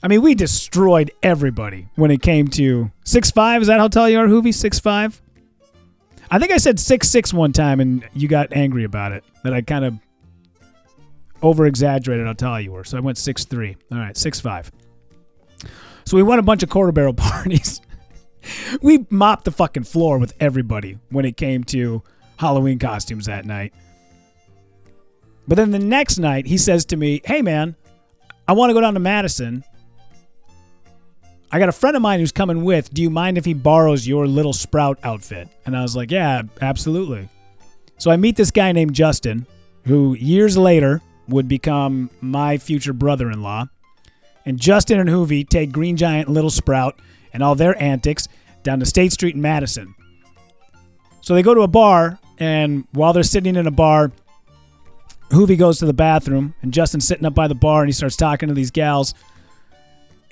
I 0.02 0.08
mean, 0.08 0.22
we 0.22 0.34
destroyed 0.34 1.12
everybody 1.22 1.88
when 1.94 2.10
it 2.10 2.22
came 2.22 2.48
to 2.48 2.90
six 3.04 3.30
five. 3.30 3.62
Is 3.62 3.68
that 3.68 3.78
how 3.78 3.88
tall 3.88 4.08
you 4.08 4.18
are, 4.18 4.26
Hoovy? 4.26 4.52
Six 4.52 4.80
five. 4.80 5.20
I 6.30 6.38
think 6.38 6.50
I 6.50 6.56
said 6.56 6.80
six 6.80 7.08
six 7.08 7.32
one 7.32 7.52
time, 7.52 7.78
and 7.78 8.08
you 8.12 8.26
got 8.26 8.52
angry 8.52 8.84
about 8.84 9.12
it. 9.12 9.24
That 9.44 9.52
I 9.52 9.62
kind 9.62 9.84
of 9.84 9.94
over 11.40 11.66
exaggerated 11.66 12.26
how 12.26 12.32
tall 12.32 12.60
you 12.60 12.72
were. 12.72 12.84
So 12.84 12.96
I 12.96 13.00
went 13.00 13.18
six 13.18 13.44
three. 13.44 13.76
All 13.92 13.98
right, 13.98 14.16
six 14.16 14.40
five. 14.40 14.72
So 16.04 16.16
we 16.16 16.22
won 16.22 16.38
a 16.38 16.42
bunch 16.42 16.62
of 16.62 16.68
quarter 16.68 16.90
barrel 16.92 17.14
parties. 17.16 17.80
we 18.80 19.06
mopped 19.08 19.44
the 19.44 19.52
fucking 19.52 19.84
floor 19.84 20.18
with 20.18 20.34
everybody 20.40 20.98
when 21.10 21.24
it 21.24 21.36
came 21.36 21.62
to 21.64 22.02
Halloween 22.38 22.80
costumes 22.80 23.26
that 23.26 23.44
night. 23.44 23.72
But 25.46 25.56
then 25.56 25.70
the 25.70 25.78
next 25.78 26.18
night, 26.18 26.46
he 26.46 26.58
says 26.58 26.84
to 26.86 26.96
me, 26.96 27.20
Hey, 27.24 27.42
man, 27.42 27.76
I 28.48 28.52
want 28.52 28.70
to 28.70 28.74
go 28.74 28.80
down 28.80 28.94
to 28.94 29.00
Madison. 29.00 29.64
I 31.52 31.58
got 31.58 31.68
a 31.68 31.72
friend 31.72 31.94
of 31.94 32.02
mine 32.02 32.18
who's 32.18 32.32
coming 32.32 32.64
with. 32.64 32.92
Do 32.94 33.02
you 33.02 33.10
mind 33.10 33.36
if 33.36 33.44
he 33.44 33.52
borrows 33.52 34.06
your 34.08 34.26
little 34.26 34.54
sprout 34.54 34.98
outfit? 35.02 35.48
And 35.66 35.76
I 35.76 35.82
was 35.82 35.94
like, 35.94 36.10
Yeah, 36.10 36.42
absolutely. 36.62 37.28
So 37.98 38.10
I 38.10 38.16
meet 38.16 38.36
this 38.36 38.50
guy 38.50 38.72
named 38.72 38.94
Justin, 38.94 39.46
who 39.86 40.14
years 40.14 40.56
later 40.56 41.02
would 41.28 41.48
become 41.48 42.10
my 42.20 42.56
future 42.56 42.94
brother 42.94 43.30
in 43.30 43.42
law. 43.42 43.66
And 44.44 44.58
Justin 44.58 44.98
and 44.98 45.08
Hoovy 45.08 45.48
take 45.48 45.70
Green 45.70 45.96
Giant 45.96 46.26
and 46.26 46.34
Little 46.34 46.50
Sprout 46.50 46.98
and 47.32 47.42
all 47.42 47.54
their 47.54 47.80
antics 47.80 48.28
down 48.62 48.80
to 48.80 48.86
State 48.86 49.12
Street 49.12 49.34
in 49.34 49.42
Madison. 49.42 49.94
So 51.20 51.34
they 51.34 51.42
go 51.42 51.54
to 51.54 51.60
a 51.60 51.68
bar, 51.68 52.18
and 52.38 52.84
while 52.92 53.12
they're 53.12 53.22
sitting 53.22 53.54
in 53.54 53.66
a 53.66 53.70
bar, 53.70 54.10
Hoovy 55.30 55.56
goes 55.56 55.78
to 55.78 55.86
the 55.86 55.92
bathroom, 55.92 56.54
and 56.62 56.72
Justin's 56.72 57.06
sitting 57.06 57.24
up 57.24 57.34
by 57.34 57.46
the 57.46 57.54
bar, 57.54 57.82
and 57.82 57.88
he 57.88 57.92
starts 57.92 58.16
talking 58.16 58.48
to 58.48 58.54
these 58.54 58.72
gals. 58.72 59.14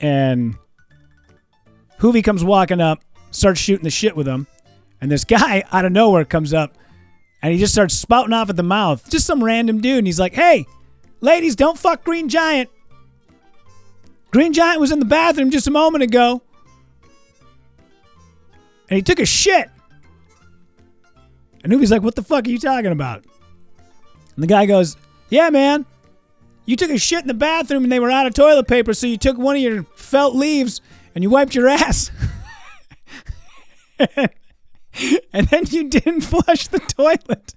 And 0.01 0.57
Hoovy 2.01 2.25
comes 2.25 2.43
walking 2.43 2.81
up, 2.81 3.03
starts 3.31 3.61
shooting 3.61 3.85
the 3.85 3.91
shit 3.91 4.17
with 4.17 4.27
him, 4.27 4.47
and 5.01 5.11
this 5.11 5.25
guy 5.39 5.63
out 5.71 5.85
of 5.85 5.93
nowhere 5.93 6.25
comes 6.25 6.53
up, 6.53 6.77
and 7.43 7.53
he 7.53 7.59
just 7.59 7.73
starts 7.73 7.95
spouting 7.95 8.33
off 8.33 8.51
at 8.51 8.57
the 8.57 8.63
mouth. 8.63 9.09
Just 9.09 9.27
some 9.27 9.43
random 9.43 9.81
dude, 9.81 9.99
and 9.99 10.07
he's 10.07 10.21
like, 10.21 10.35
"Hey, 10.35 10.67
ladies, 11.21 11.57
don't 11.57 11.79
fuck 11.79 12.05
Green 12.05 12.29
Giant. 12.29 12.69
Green 14.31 14.53
Giant 14.53 14.81
was 14.81 14.93
in 14.93 14.99
the 14.99 15.05
bathroom 15.05 15.51
just 15.51 15.67
a 15.67 15.71
moment 15.71 16.03
ago, 16.03 16.43
and 18.89 18.97
he 18.97 19.03
took 19.03 19.21
a 19.21 19.27
shit." 19.27 19.71
And 21.63 21.73
Hoovy's 21.73 21.91
like, 21.91 22.03
"What 22.03 22.15
the 22.15 22.23
fuck 22.23 22.47
are 22.47 22.51
you 22.51 22.59
talking 22.59 22.93
about?" 22.93 23.25
And 24.41 24.49
the 24.49 24.55
guy 24.55 24.65
goes, 24.65 24.97
Yeah, 25.29 25.51
man. 25.51 25.85
You 26.65 26.75
took 26.75 26.91
a 26.91 26.99
shit 26.99 27.21
in 27.21 27.29
the 27.29 27.35
bathroom 27.35 27.83
and 27.83 27.93
they 27.93 28.01
were 28.01 28.11
out 28.11 28.27
of 28.27 28.33
toilet 28.33 28.67
paper, 28.67 28.95
so 28.95 29.07
you 29.07 29.19
took 29.19 29.37
one 29.37 29.55
of 29.55 29.61
your 29.61 29.83
felt 29.97 30.35
leaves 30.35 30.81
and 31.15 31.23
you 31.25 31.31
wiped 31.31 31.55
your 31.55 31.69
ass. 31.69 32.11
and 35.33 35.49
then 35.49 35.65
you 35.69 35.89
didn't 35.89 36.23
flush 36.23 36.69
the 36.69 36.79
toilet. 36.81 37.55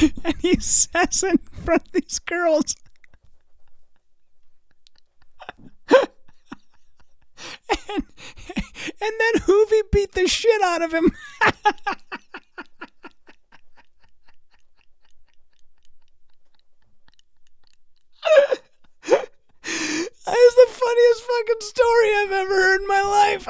and 0.24 0.34
he 0.40 0.56
says 0.60 1.22
in 1.22 1.38
front 1.38 1.82
of 1.86 1.92
these 1.92 2.18
girls. 2.20 2.74
and, 5.90 6.06
and 7.88 8.04
then 9.00 9.42
Hoovy 9.42 9.82
beat 9.92 10.12
the 10.12 10.28
shit 10.28 10.62
out 10.62 10.82
of 10.82 10.92
him. 10.92 11.12
That 20.26 20.36
is 20.36 20.54
the 20.54 20.68
funniest 20.68 21.22
fucking 21.22 21.60
story 21.60 22.10
I've 22.16 22.32
ever 22.32 22.54
heard 22.54 22.80
in 22.80 22.86
my 22.86 23.02
life. 23.02 23.46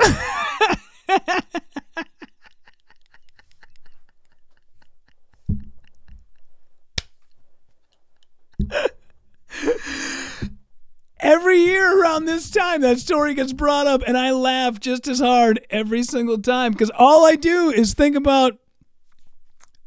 every 11.21 11.59
year 11.59 12.01
around 12.01 12.25
this 12.25 12.51
time, 12.51 12.81
that 12.81 12.99
story 12.99 13.35
gets 13.35 13.53
brought 13.53 13.87
up, 13.87 14.03
and 14.07 14.17
I 14.17 14.31
laugh 14.33 14.81
just 14.81 15.07
as 15.09 15.21
hard 15.21 15.61
every 15.71 16.03
single 16.03 16.39
time 16.39 16.73
because 16.73 16.91
all 16.97 17.27
I 17.27 17.37
do 17.37 17.71
is 17.71 17.95
think 17.95 18.17
about 18.17 18.59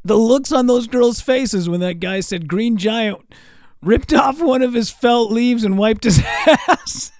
the 0.04 0.16
looks 0.16 0.52
on 0.52 0.66
those 0.66 0.86
girls' 0.86 1.20
faces 1.20 1.68
when 1.68 1.80
that 1.80 2.00
guy 2.00 2.20
said 2.20 2.48
Green 2.48 2.76
Giant 2.76 3.34
ripped 3.84 4.12
off 4.12 4.40
one 4.40 4.62
of 4.62 4.72
his 4.74 4.90
felt 4.90 5.30
leaves 5.30 5.64
and 5.64 5.78
wiped 5.78 6.04
his 6.04 6.20
ass. 6.46 7.12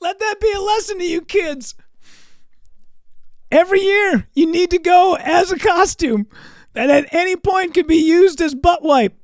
Let 0.00 0.18
that 0.18 0.38
be 0.38 0.52
a 0.54 0.60
lesson 0.60 0.98
to 0.98 1.04
you 1.04 1.22
kids. 1.22 1.74
Every 3.50 3.80
year, 3.80 4.28
you 4.34 4.50
need 4.50 4.70
to 4.72 4.78
go 4.78 5.16
as 5.18 5.50
a 5.50 5.58
costume 5.58 6.26
that 6.74 6.90
at 6.90 7.14
any 7.14 7.36
point 7.36 7.72
could 7.72 7.86
be 7.86 7.96
used 7.96 8.42
as 8.42 8.54
butt 8.54 8.82
wipe. 8.82 9.16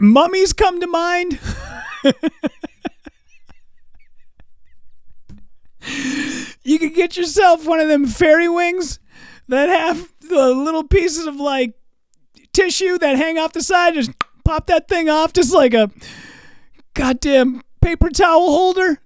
Mummies 0.00 0.52
come 0.52 0.80
to 0.80 0.86
mind. 0.86 1.40
you 6.64 6.78
could 6.78 6.94
get 6.94 7.16
yourself 7.16 7.66
one 7.66 7.80
of 7.80 7.88
them 7.88 8.06
fairy 8.06 8.48
wings 8.48 8.98
that 9.48 9.68
have 9.68 10.12
the 10.20 10.54
little 10.54 10.84
pieces 10.84 11.26
of 11.26 11.36
like 11.36 11.74
tissue 12.52 12.98
that 12.98 13.16
hang 13.16 13.38
off 13.38 13.52
the 13.52 13.62
side. 13.62 13.94
Just 13.94 14.12
pop 14.44 14.66
that 14.66 14.88
thing 14.88 15.08
off, 15.08 15.32
just 15.32 15.52
like 15.52 15.74
a 15.74 15.90
goddamn 16.94 17.62
paper 17.80 18.10
towel 18.10 18.48
holder. 18.50 19.00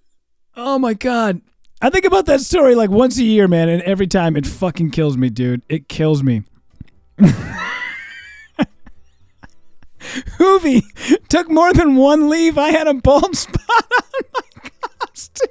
Oh 0.57 0.79
my 0.79 0.95
god. 0.95 1.41
I 1.81 1.91
think 1.91 2.05
about 2.05 2.27
that 2.27 2.41
story 2.41 2.75
like 2.75 2.91
once 2.91 3.19
a 3.19 3.25
year, 3.25 3.47
man, 3.47 3.69
and 3.69 3.83
every 3.83 4.07
time 4.07 4.37
it 4.37 4.47
fucking 4.47 4.91
kills 4.91 5.17
me, 5.17 5.31
dude. 5.31 5.63
It 5.69 5.89
kills 5.89 6.23
me. 6.23 6.43
Hoovy 10.39 10.83
took 11.29 11.51
more 11.51 11.73
than 11.73 11.97
one 11.97 12.29
leave. 12.29 12.59
I 12.59 12.71
had 12.71 12.87
a 12.87 12.95
bald 12.95 13.37
spot 13.37 13.69
on 13.69 14.23
my 14.35 14.71
costume. 15.01 15.49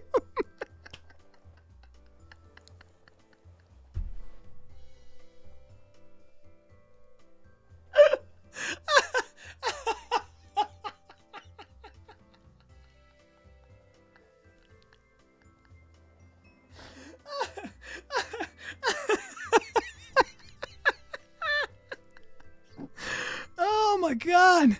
God. 24.18 24.78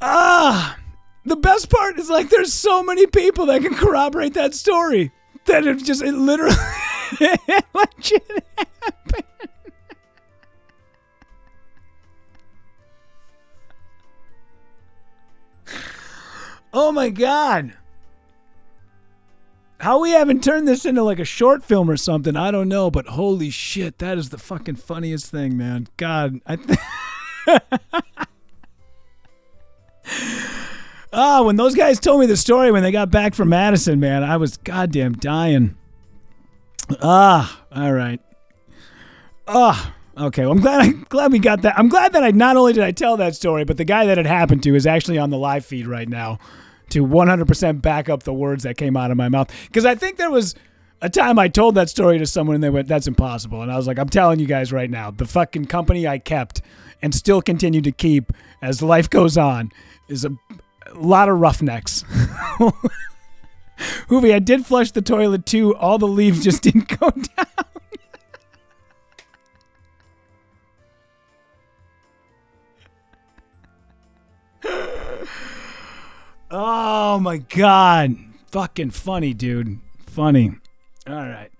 Ah. 0.00 0.78
The 1.24 1.36
best 1.36 1.70
part 1.70 1.98
is 1.98 2.08
like 2.08 2.28
there's 2.28 2.52
so 2.52 2.82
many 2.82 3.06
people 3.06 3.46
that 3.46 3.62
can 3.62 3.74
corroborate 3.74 4.34
that 4.34 4.54
story 4.54 5.10
that 5.46 5.66
it 5.66 5.82
just 5.82 6.02
it 6.02 6.12
literally. 6.12 6.54
Oh 16.78 16.92
my 16.92 17.08
god. 17.08 17.72
How 19.80 19.98
we 20.02 20.10
haven't 20.10 20.44
turned 20.44 20.68
this 20.68 20.84
into 20.84 21.02
like 21.02 21.18
a 21.18 21.24
short 21.24 21.64
film 21.64 21.88
or 21.88 21.96
something, 21.96 22.36
I 22.36 22.50
don't 22.50 22.68
know, 22.68 22.90
but 22.90 23.06
holy 23.06 23.48
shit, 23.48 23.96
that 23.98 24.18
is 24.18 24.28
the 24.28 24.36
fucking 24.36 24.76
funniest 24.76 25.30
thing, 25.30 25.56
man. 25.56 25.88
God, 25.96 26.38
I 26.46 26.56
th- 26.56 26.78
Ah, 31.18 31.42
when 31.42 31.56
those 31.56 31.74
guys 31.74 31.98
told 31.98 32.20
me 32.20 32.26
the 32.26 32.36
story 32.36 32.70
when 32.70 32.82
they 32.82 32.92
got 32.92 33.10
back 33.10 33.34
from 33.34 33.48
Madison, 33.48 33.98
man, 33.98 34.22
I 34.22 34.36
was 34.36 34.58
goddamn 34.58 35.14
dying. 35.14 35.74
Ah, 37.00 37.64
all 37.74 37.90
right. 37.94 38.20
Ah, 39.48 39.94
okay. 40.18 40.42
Well, 40.42 40.52
I'm 40.52 40.60
glad. 40.60 40.82
I 40.82 40.90
glad 41.08 41.32
we 41.32 41.38
got 41.38 41.62
that. 41.62 41.78
I'm 41.78 41.88
glad 41.88 42.12
that 42.12 42.22
I 42.22 42.32
not 42.32 42.58
only 42.58 42.74
did 42.74 42.82
I 42.82 42.90
tell 42.92 43.16
that 43.16 43.34
story, 43.34 43.64
but 43.64 43.78
the 43.78 43.84
guy 43.84 44.04
that 44.04 44.18
it 44.18 44.26
happened 44.26 44.62
to 44.64 44.74
is 44.74 44.86
actually 44.86 45.16
on 45.16 45.30
the 45.30 45.38
live 45.38 45.64
feed 45.64 45.86
right 45.86 46.06
now 46.06 46.38
to 46.90 47.06
100% 47.06 47.80
back 47.80 48.10
up 48.10 48.24
the 48.24 48.34
words 48.34 48.64
that 48.64 48.76
came 48.76 48.94
out 48.94 49.10
of 49.10 49.16
my 49.16 49.30
mouth. 49.30 49.50
Because 49.68 49.86
I 49.86 49.94
think 49.94 50.18
there 50.18 50.30
was 50.30 50.54
a 51.00 51.08
time 51.08 51.38
I 51.38 51.48
told 51.48 51.76
that 51.76 51.88
story 51.88 52.18
to 52.18 52.26
someone 52.26 52.56
and 52.56 52.62
they 52.62 52.70
went, 52.70 52.88
"That's 52.88 53.06
impossible," 53.06 53.62
and 53.62 53.72
I 53.72 53.78
was 53.78 53.86
like, 53.86 53.98
"I'm 53.98 54.10
telling 54.10 54.38
you 54.38 54.46
guys 54.46 54.70
right 54.70 54.90
now, 54.90 55.10
the 55.12 55.26
fucking 55.26 55.64
company 55.64 56.06
I 56.06 56.18
kept 56.18 56.60
and 57.00 57.14
still 57.14 57.40
continue 57.40 57.80
to 57.80 57.92
keep 57.92 58.34
as 58.60 58.82
life 58.82 59.08
goes 59.08 59.38
on 59.38 59.72
is 60.08 60.26
a 60.26 60.36
lot 60.98 61.28
of 61.28 61.38
roughnecks." 61.38 62.04
Hoovy, 64.08 64.32
I 64.34 64.38
did 64.38 64.64
flush 64.64 64.90
the 64.92 65.02
toilet 65.02 65.44
too. 65.46 65.74
All 65.76 65.98
the 65.98 66.08
leaves 66.08 66.42
just 66.42 66.62
didn't 66.64 66.98
go 66.98 67.10
down. 67.10 67.46
oh 76.50 77.18
my 77.20 77.38
god. 77.38 78.16
Fucking 78.50 78.90
funny, 78.90 79.34
dude. 79.34 79.80
Funny. 80.06 80.52
All 81.06 81.14
right. 81.14 81.50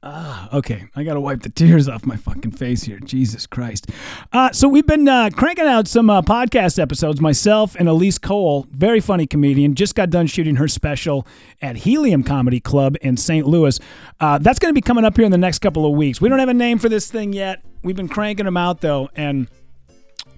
Ah, 0.00 0.48
okay. 0.56 0.84
I 0.94 1.02
gotta 1.02 1.20
wipe 1.20 1.42
the 1.42 1.48
tears 1.48 1.88
off 1.88 2.06
my 2.06 2.14
fucking 2.14 2.52
face 2.52 2.82
here. 2.84 3.00
Jesus 3.00 3.46
Christ. 3.48 3.90
Uh, 4.32 4.52
so 4.52 4.68
we've 4.68 4.86
been 4.86 5.08
uh, 5.08 5.30
cranking 5.34 5.66
out 5.66 5.88
some 5.88 6.08
uh, 6.08 6.22
podcast 6.22 6.78
episodes. 6.78 7.20
Myself 7.20 7.74
and 7.74 7.88
Elise 7.88 8.18
Cole, 8.18 8.66
very 8.70 9.00
funny 9.00 9.26
comedian, 9.26 9.74
just 9.74 9.96
got 9.96 10.10
done 10.10 10.28
shooting 10.28 10.54
her 10.56 10.68
special 10.68 11.26
at 11.60 11.78
Helium 11.78 12.22
Comedy 12.22 12.60
Club 12.60 12.96
in 13.00 13.16
St. 13.16 13.44
Louis. 13.44 13.80
Uh, 14.20 14.38
that's 14.38 14.60
going 14.60 14.70
to 14.70 14.74
be 14.74 14.80
coming 14.80 15.04
up 15.04 15.16
here 15.16 15.24
in 15.24 15.32
the 15.32 15.38
next 15.38 15.58
couple 15.58 15.84
of 15.84 15.96
weeks. 15.96 16.20
We 16.20 16.28
don't 16.28 16.38
have 16.38 16.48
a 16.48 16.54
name 16.54 16.78
for 16.78 16.88
this 16.88 17.10
thing 17.10 17.32
yet. 17.32 17.64
We've 17.82 17.96
been 17.96 18.08
cranking 18.08 18.44
them 18.44 18.56
out 18.56 18.80
though, 18.80 19.10
and 19.16 19.48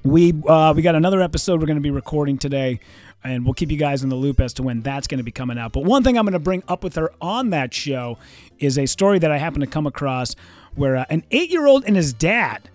we 0.05 0.33
uh, 0.49 0.73
we 0.75 0.81
got 0.81 0.94
another 0.94 1.20
episode 1.20 1.61
we're 1.61 1.66
going 1.66 1.77
to 1.77 1.83
be 1.83 1.90
recording 1.90 2.38
today 2.38 2.81
and 3.22 3.44
we'll 3.44 3.54
keep 3.54 3.70
you 3.70 3.76
guys 3.76 4.02
in 4.02 4.09
the 4.09 4.16
loop 4.16 4.40
as 4.40 4.54
to 4.54 4.62
when 4.62 4.80
that's 4.80 5.06
going 5.06 5.18
to 5.18 5.24
be 5.24 5.30
coming 5.30 5.59
out. 5.59 5.72
But 5.72 5.85
one 5.85 6.02
thing 6.02 6.18
I'm 6.18 6.24
going 6.24 6.33
to 6.33 6.38
bring 6.38 6.62
up 6.68 6.83
with 6.83 6.94
her 6.96 7.12
on 7.20 7.50
that 7.50 7.74
show 7.74 8.18
is 8.59 8.78
a 8.78 8.87
story 8.87 9.18
that 9.18 9.30
I 9.30 9.38
happened 9.38 9.62
to 9.62 9.70
come 9.70 9.87
across 9.87 10.35
where 10.74 10.96
uh, 10.96 11.04
an 11.11 11.24
eight 11.30 11.50
year 11.50 11.66
old 11.66 11.85
and 11.85 11.96
his 11.96 12.12
dad 12.12 12.68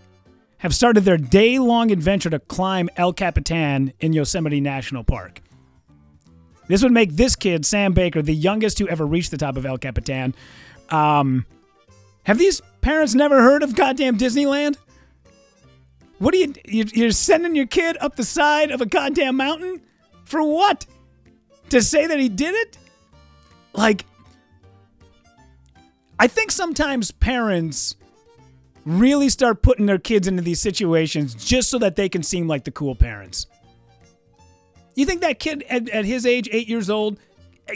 have 0.59 0.73
started 0.73 1.01
their 1.01 1.17
day 1.17 1.59
long 1.59 1.91
adventure 1.91 2.29
to 2.29 2.39
climb 2.39 2.89
El 2.95 3.13
Capitan 3.13 3.93
in 3.99 4.13
Yosemite 4.13 4.61
National 4.61 5.03
Park. 5.03 5.41
This 6.67 6.81
would 6.81 6.91
make 6.91 7.15
this 7.15 7.35
kid, 7.35 7.65
Sam 7.65 7.93
Baker, 7.93 8.21
the 8.21 8.33
youngest 8.33 8.77
to 8.77 8.89
ever 8.89 9.05
reach 9.05 9.29
the 9.29 9.37
top 9.37 9.57
of 9.57 9.65
El 9.65 9.77
Capitan. 9.77 10.33
Um, 10.89 11.45
have 12.23 12.37
these 12.37 12.61
parents 12.81 13.13
never 13.13 13.41
heard 13.41 13.61
of 13.61 13.75
goddamn 13.75 14.17
Disneyland? 14.17 14.77
What 16.17 16.33
are 16.33 16.37
you, 16.37 16.53
you're 16.65 17.11
sending 17.11 17.55
your 17.55 17.67
kid 17.67 17.97
up 17.99 18.15
the 18.15 18.23
side 18.23 18.71
of 18.71 18.81
a 18.81 18.85
goddamn 18.85 19.37
mountain? 19.37 19.81
For 20.25 20.43
what? 20.43 20.85
To 21.69 21.81
say 21.81 22.07
that 22.07 22.19
he 22.19 22.29
did 22.29 22.53
it? 22.53 22.77
Like, 23.73 24.05
I 26.19 26.27
think 26.27 26.51
sometimes 26.51 27.11
parents 27.11 27.95
really 28.85 29.29
start 29.29 29.61
putting 29.61 29.85
their 29.85 29.97
kids 29.97 30.27
into 30.27 30.41
these 30.41 30.61
situations 30.61 31.33
just 31.35 31.69
so 31.69 31.79
that 31.79 31.95
they 31.95 32.07
can 32.07 32.23
seem 32.23 32.47
like 32.47 32.63
the 32.63 32.71
cool 32.71 32.95
parents. 32.95 33.47
You 34.95 35.05
think 35.05 35.21
that 35.21 35.39
kid 35.39 35.63
at, 35.69 35.89
at 35.89 36.05
his 36.05 36.25
age, 36.25 36.47
eight 36.51 36.67
years 36.67 36.89
old, 36.89 37.19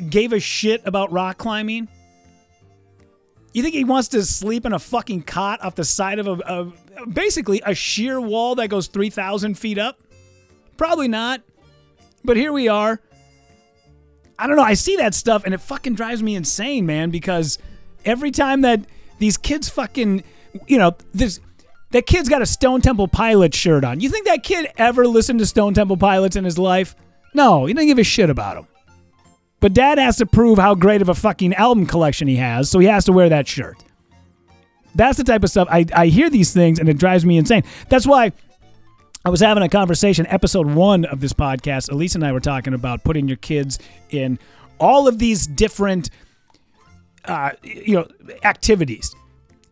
gave 0.10 0.34
a 0.34 0.40
shit 0.40 0.82
about 0.86 1.12
rock 1.12 1.38
climbing? 1.38 1.88
You 3.54 3.64
think 3.64 3.74
he 3.74 3.84
wants 3.84 4.10
to 4.10 4.24
sleep 4.24 4.66
in 4.66 4.74
a 4.74 4.80
fucking 4.80 5.24
cot 5.24 5.64
off 5.64 5.76
the 5.76 5.84
side 5.84 6.20
of 6.20 6.28
a, 6.28 6.32
a 6.32 7.08
basically 7.08 7.62
a 7.66 7.74
sheer 7.74 8.22
wall 8.22 8.56
that 8.56 8.70
goes 8.70 8.88
3,000 8.88 9.56
feet 9.56 9.80
up? 9.80 10.00
Probably 10.78 11.08
not. 11.08 11.42
But 12.24 12.38
here 12.38 12.52
we 12.52 12.68
are. 12.68 13.00
I 14.38 14.48
don't 14.48 14.56
know. 14.56 14.64
I 14.64 14.74
see 14.74 14.96
that 14.98 15.14
stuff 15.14 15.44
and 15.46 15.54
it 15.54 15.60
fucking 15.60 15.96
drives 15.96 16.24
me 16.24 16.36
insane, 16.36 16.86
man, 16.86 17.10
because 17.10 17.58
every 18.06 18.32
time 18.32 18.62
that 18.62 18.82
these 19.18 19.38
kids 19.38 19.70
fucking, 19.70 20.24
you 20.68 20.78
know, 20.78 20.96
this 21.14 21.40
that 21.92 22.06
kid's 22.06 22.30
got 22.30 22.42
a 22.42 22.46
Stone 22.46 22.82
Temple 22.82 23.08
Pilots 23.08 23.58
shirt 23.58 23.84
on. 23.84 24.00
You 24.00 24.10
think 24.10 24.28
that 24.28 24.44
kid 24.44 24.68
ever 24.78 25.08
listened 25.08 25.40
to 25.40 25.46
Stone 25.46 25.74
Temple 25.74 25.98
Pilots 25.98 26.36
in 26.36 26.44
his 26.44 26.60
life? 26.60 26.96
No, 27.34 27.66
he 27.66 27.74
didn't 27.74 27.88
give 27.88 28.00
a 28.00 28.04
shit 28.04 28.30
about 28.30 28.56
them. 28.56 28.68
But 29.60 29.74
dad 29.74 29.98
has 29.98 30.18
to 30.18 30.26
prove 30.26 30.58
how 30.58 30.76
great 30.76 31.02
of 31.02 31.10
a 31.10 31.16
fucking 31.16 31.54
album 31.56 31.86
collection 31.86 32.28
he 32.28 32.38
has, 32.38 32.70
so 32.70 32.80
he 32.80 32.88
has 32.88 33.06
to 33.06 33.12
wear 33.12 33.28
that 33.30 33.48
shirt. 33.48 33.84
That's 34.96 35.18
the 35.18 35.24
type 35.24 35.44
of 35.44 35.50
stuff 35.50 35.68
I, 35.70 35.86
I 35.94 36.08
hear 36.08 36.30
these 36.30 36.54
things 36.54 36.80
and 36.80 36.90
it 36.90 36.98
drives 36.98 37.26
me 37.26 37.38
insane. 37.38 37.64
That's 37.90 38.08
why 38.08 38.32
I 39.26 39.30
was 39.30 39.42
having 39.42 39.64
a 39.64 39.70
conversation, 39.70 40.26
episode 40.28 40.68
one 40.68 41.04
of 41.04 41.20
this 41.20 41.34
podcast. 41.34 41.92
Elise 41.92 42.16
and 42.16 42.26
I 42.26 42.32
were 42.32 42.40
talking 42.40 42.74
about 42.74 43.04
putting 43.04 43.28
your 43.28 43.38
kids 43.38 43.78
in 44.10 44.40
all 44.80 45.10
of 45.10 45.20
these 45.20 45.46
different 45.46 46.10
uh, 47.26 47.52
you 47.62 47.96
know, 47.96 48.08
activities. 48.46 49.14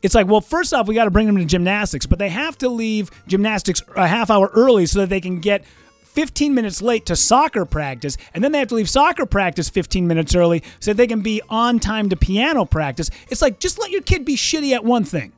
It's 0.03 0.13
like, 0.13 0.27
well, 0.27 0.41
first 0.41 0.73
off, 0.73 0.87
we 0.87 0.95
got 0.95 1.05
to 1.05 1.11
bring 1.11 1.27
them 1.27 1.37
to 1.37 1.45
gymnastics, 1.45 2.05
but 2.05 2.19
they 2.19 2.27
have 2.27 2.57
to 2.57 2.67
leave 2.67 3.09
gymnastics 3.27 3.81
a 3.95 4.05
half 4.05 4.29
hour 4.29 4.51
early 4.53 4.85
so 4.85 4.99
that 4.99 5.09
they 5.09 5.21
can 5.21 5.39
get 5.39 5.63
15 6.03 6.53
minutes 6.53 6.81
late 6.81 7.05
to 7.05 7.15
soccer 7.15 7.63
practice, 7.63 8.17
and 8.33 8.43
then 8.43 8.51
they 8.51 8.59
have 8.59 8.67
to 8.67 8.75
leave 8.75 8.89
soccer 8.89 9.25
practice 9.25 9.69
15 9.69 10.07
minutes 10.07 10.35
early 10.35 10.61
so 10.81 10.91
they 10.91 11.07
can 11.07 11.21
be 11.21 11.41
on 11.47 11.79
time 11.79 12.09
to 12.09 12.17
piano 12.17 12.65
practice. 12.65 13.09
It's 13.29 13.41
like, 13.41 13.59
just 13.59 13.79
let 13.79 13.91
your 13.91 14.01
kid 14.01 14.25
be 14.25 14.35
shitty 14.35 14.73
at 14.73 14.83
one 14.83 15.05
thing. 15.05 15.31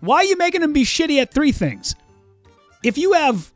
Why 0.00 0.16
are 0.16 0.24
you 0.24 0.36
making 0.36 0.60
them 0.60 0.74
be 0.74 0.84
shitty 0.84 1.20
at 1.22 1.32
three 1.32 1.52
things? 1.52 1.94
If 2.82 2.96
you 2.96 3.12
have 3.12 3.52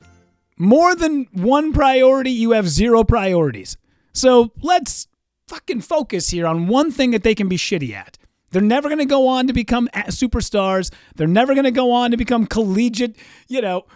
more 0.59 0.95
than 0.95 1.27
one 1.33 1.73
priority, 1.73 2.31
you 2.31 2.53
have 2.53 2.69
zero 2.69 3.05
priorities. 3.05 3.77
So 4.13 4.53
let's 4.63 5.09
fucking 5.49 5.81
focus 5.81 6.31
here 6.31 6.47
on 6.47 6.69
one 6.69 6.91
thing 6.91 7.11
that 7.11 7.23
they 7.23 7.35
can 7.35 7.49
be 7.49 7.57
shitty 7.57 7.93
at. 7.93 8.19
They're 8.51 8.63
never 8.63 8.89
going 8.89 9.01
to 9.01 9.05
go 9.05 9.27
on 9.27 9.49
to 9.49 9.53
become 9.53 9.89
superstars. 9.95 10.93
They're 11.17 11.27
never 11.27 11.55
going 11.55 11.65
to 11.65 11.73
go 11.73 11.91
on 11.91 12.13
to 12.13 12.17
become 12.17 12.47
collegiate, 12.47 13.17
you 13.49 13.61
know, 13.61 13.87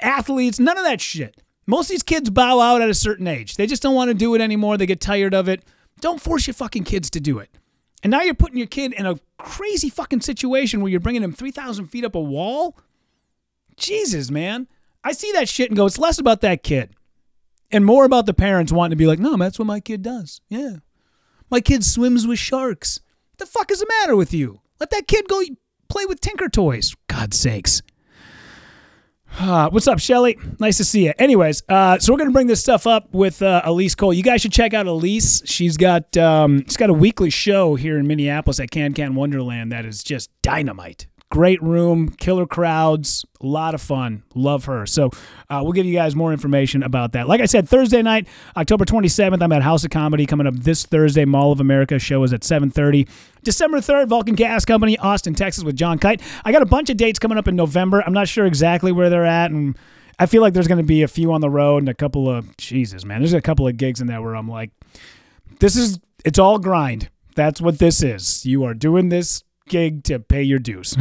athletes. 0.00 0.60
None 0.60 0.78
of 0.78 0.84
that 0.84 1.00
shit. 1.00 1.42
Most 1.66 1.86
of 1.86 1.94
these 1.94 2.04
kids 2.04 2.30
bow 2.30 2.60
out 2.60 2.82
at 2.82 2.88
a 2.88 2.94
certain 2.94 3.26
age. 3.26 3.56
They 3.56 3.66
just 3.66 3.82
don't 3.82 3.96
want 3.96 4.10
to 4.10 4.14
do 4.14 4.34
it 4.36 4.40
anymore. 4.40 4.76
They 4.76 4.86
get 4.86 5.00
tired 5.00 5.34
of 5.34 5.48
it. 5.48 5.64
Don't 6.00 6.20
force 6.20 6.46
your 6.46 6.54
fucking 6.54 6.84
kids 6.84 7.10
to 7.10 7.20
do 7.20 7.40
it. 7.40 7.50
And 8.04 8.12
now 8.12 8.20
you're 8.20 8.34
putting 8.34 8.58
your 8.58 8.68
kid 8.68 8.92
in 8.92 9.06
a 9.06 9.18
crazy 9.38 9.88
fucking 9.88 10.20
situation 10.20 10.80
where 10.80 10.90
you're 10.90 11.00
bringing 11.00 11.24
him 11.24 11.32
3,000 11.32 11.86
feet 11.86 12.04
up 12.04 12.14
a 12.14 12.20
wall. 12.20 12.78
Jesus, 13.76 14.30
man. 14.30 14.68
I 15.04 15.12
see 15.12 15.30
that 15.32 15.48
shit 15.48 15.70
and 15.70 15.76
go, 15.76 15.86
it's 15.86 15.98
less 15.98 16.18
about 16.18 16.40
that 16.40 16.62
kid 16.62 16.90
and 17.70 17.84
more 17.84 18.04
about 18.04 18.26
the 18.26 18.34
parents 18.34 18.72
wanting 18.72 18.90
to 18.90 18.96
be 18.96 19.06
like, 19.06 19.18
no, 19.18 19.36
that's 19.36 19.58
what 19.58 19.66
my 19.66 19.80
kid 19.80 20.02
does. 20.02 20.40
Yeah. 20.48 20.76
My 21.50 21.60
kid 21.60 21.84
swims 21.84 22.26
with 22.26 22.38
sharks. 22.38 23.00
What 23.30 23.38
the 23.38 23.46
fuck 23.46 23.70
is 23.70 23.80
the 23.80 23.86
matter 24.00 24.16
with 24.16 24.34
you? 24.34 24.60
Let 24.80 24.90
that 24.90 25.06
kid 25.06 25.28
go 25.28 25.42
play 25.88 26.06
with 26.06 26.20
Tinker 26.20 26.48
Toys. 26.48 26.94
God's 27.08 27.38
sakes. 27.38 27.82
Uh, 29.38 29.68
what's 29.72 29.86
up, 29.86 29.98
Shelly? 29.98 30.38
Nice 30.58 30.78
to 30.78 30.84
see 30.84 31.04
you. 31.06 31.12
Anyways, 31.18 31.62
uh, 31.68 31.98
so 31.98 32.12
we're 32.12 32.18
gonna 32.18 32.30
bring 32.30 32.46
this 32.46 32.60
stuff 32.60 32.86
up 32.86 33.12
with 33.12 33.42
uh, 33.42 33.62
Elise 33.64 33.94
Cole. 33.94 34.12
You 34.12 34.22
guys 34.22 34.40
should 34.40 34.52
check 34.52 34.74
out 34.74 34.86
Elise. 34.86 35.42
She's 35.44 35.76
got 35.76 36.16
um, 36.16 36.64
she's 36.64 36.76
got 36.76 36.90
a 36.90 36.94
weekly 36.94 37.30
show 37.30 37.74
here 37.74 37.98
in 37.98 38.06
Minneapolis 38.06 38.58
at 38.60 38.70
Can 38.70 38.94
Can 38.94 39.14
Wonderland 39.14 39.72
that 39.72 39.84
is 39.84 40.02
just 40.02 40.30
dynamite. 40.42 41.06
Great 41.36 41.62
room, 41.62 42.08
killer 42.08 42.46
crowds, 42.46 43.26
a 43.42 43.46
lot 43.46 43.74
of 43.74 43.82
fun. 43.82 44.22
Love 44.34 44.64
her. 44.64 44.86
So 44.86 45.10
uh, 45.50 45.60
we'll 45.62 45.72
give 45.72 45.84
you 45.84 45.92
guys 45.92 46.16
more 46.16 46.32
information 46.32 46.82
about 46.82 47.12
that. 47.12 47.28
Like 47.28 47.42
I 47.42 47.44
said, 47.44 47.68
Thursday 47.68 48.00
night, 48.00 48.26
October 48.56 48.86
27th, 48.86 49.42
I'm 49.42 49.52
at 49.52 49.60
House 49.60 49.84
of 49.84 49.90
Comedy 49.90 50.24
coming 50.24 50.46
up 50.46 50.54
this 50.54 50.86
Thursday. 50.86 51.26
Mall 51.26 51.52
of 51.52 51.60
America 51.60 51.98
show 51.98 52.22
is 52.22 52.32
at 52.32 52.40
7:30. 52.40 53.06
December 53.42 53.82
3rd, 53.82 54.08
Vulcan 54.08 54.34
Gas 54.34 54.64
Company, 54.64 54.96
Austin, 54.96 55.34
Texas, 55.34 55.62
with 55.62 55.76
John 55.76 55.98
Kite. 55.98 56.22
I 56.42 56.52
got 56.52 56.62
a 56.62 56.66
bunch 56.66 56.88
of 56.88 56.96
dates 56.96 57.18
coming 57.18 57.36
up 57.36 57.46
in 57.46 57.54
November. 57.54 58.02
I'm 58.06 58.14
not 58.14 58.28
sure 58.28 58.46
exactly 58.46 58.90
where 58.90 59.10
they're 59.10 59.26
at, 59.26 59.50
and 59.50 59.76
I 60.18 60.24
feel 60.24 60.40
like 60.40 60.54
there's 60.54 60.68
going 60.68 60.80
to 60.80 60.84
be 60.84 61.02
a 61.02 61.08
few 61.08 61.34
on 61.34 61.42
the 61.42 61.50
road 61.50 61.82
and 61.82 61.90
a 61.90 61.94
couple 61.94 62.30
of 62.30 62.56
Jesus, 62.56 63.04
man. 63.04 63.20
There's 63.20 63.34
a 63.34 63.42
couple 63.42 63.68
of 63.68 63.76
gigs 63.76 64.00
in 64.00 64.06
there 64.06 64.22
where 64.22 64.34
I'm 64.34 64.48
like, 64.48 64.70
this 65.60 65.76
is 65.76 65.98
it's 66.24 66.38
all 66.38 66.58
grind. 66.58 67.10
That's 67.34 67.60
what 67.60 67.78
this 67.78 68.02
is. 68.02 68.46
You 68.46 68.64
are 68.64 68.72
doing 68.72 69.10
this 69.10 69.42
gig 69.68 70.04
to 70.04 70.18
pay 70.18 70.42
your 70.42 70.58
dues. 70.58 70.96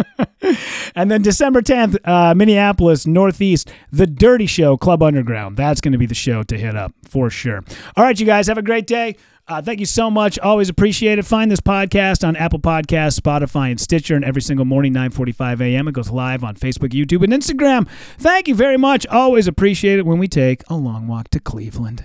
and 0.94 1.10
then 1.10 1.22
December 1.22 1.62
10th, 1.62 1.96
uh, 2.04 2.34
Minneapolis, 2.34 3.06
Northeast, 3.06 3.70
The 3.92 4.06
Dirty 4.06 4.46
Show, 4.46 4.76
Club 4.76 5.02
Underground. 5.02 5.56
That's 5.56 5.80
going 5.80 5.92
to 5.92 5.98
be 5.98 6.06
the 6.06 6.14
show 6.14 6.42
to 6.44 6.58
hit 6.58 6.76
up 6.76 6.92
for 7.04 7.30
sure. 7.30 7.62
All 7.96 8.04
right, 8.04 8.18
you 8.18 8.26
guys, 8.26 8.46
have 8.46 8.58
a 8.58 8.62
great 8.62 8.86
day. 8.86 9.16
Uh, 9.50 9.60
thank 9.60 9.80
you 9.80 9.86
so 9.86 10.10
much. 10.10 10.38
Always 10.38 10.68
appreciate 10.68 11.18
it. 11.18 11.24
Find 11.24 11.50
this 11.50 11.60
podcast 11.60 12.26
on 12.26 12.36
Apple 12.36 12.60
Podcasts, 12.60 13.18
Spotify, 13.18 13.70
and 13.72 13.80
Stitcher. 13.80 14.14
And 14.14 14.24
every 14.24 14.42
single 14.42 14.64
morning, 14.64 14.94
9:45 14.94 15.60
a.m. 15.60 15.88
It 15.88 15.92
goes 15.92 16.08
live 16.08 16.44
on 16.44 16.54
Facebook, 16.54 16.90
YouTube, 16.90 17.24
and 17.24 17.32
Instagram. 17.32 17.88
Thank 18.16 18.46
you 18.46 18.54
very 18.54 18.76
much. 18.76 19.08
Always 19.08 19.48
appreciate 19.48 19.98
it 19.98 20.06
when 20.06 20.18
we 20.18 20.28
take 20.28 20.62
a 20.68 20.76
long 20.76 21.08
walk 21.08 21.30
to 21.30 21.40
Cleveland. 21.40 22.04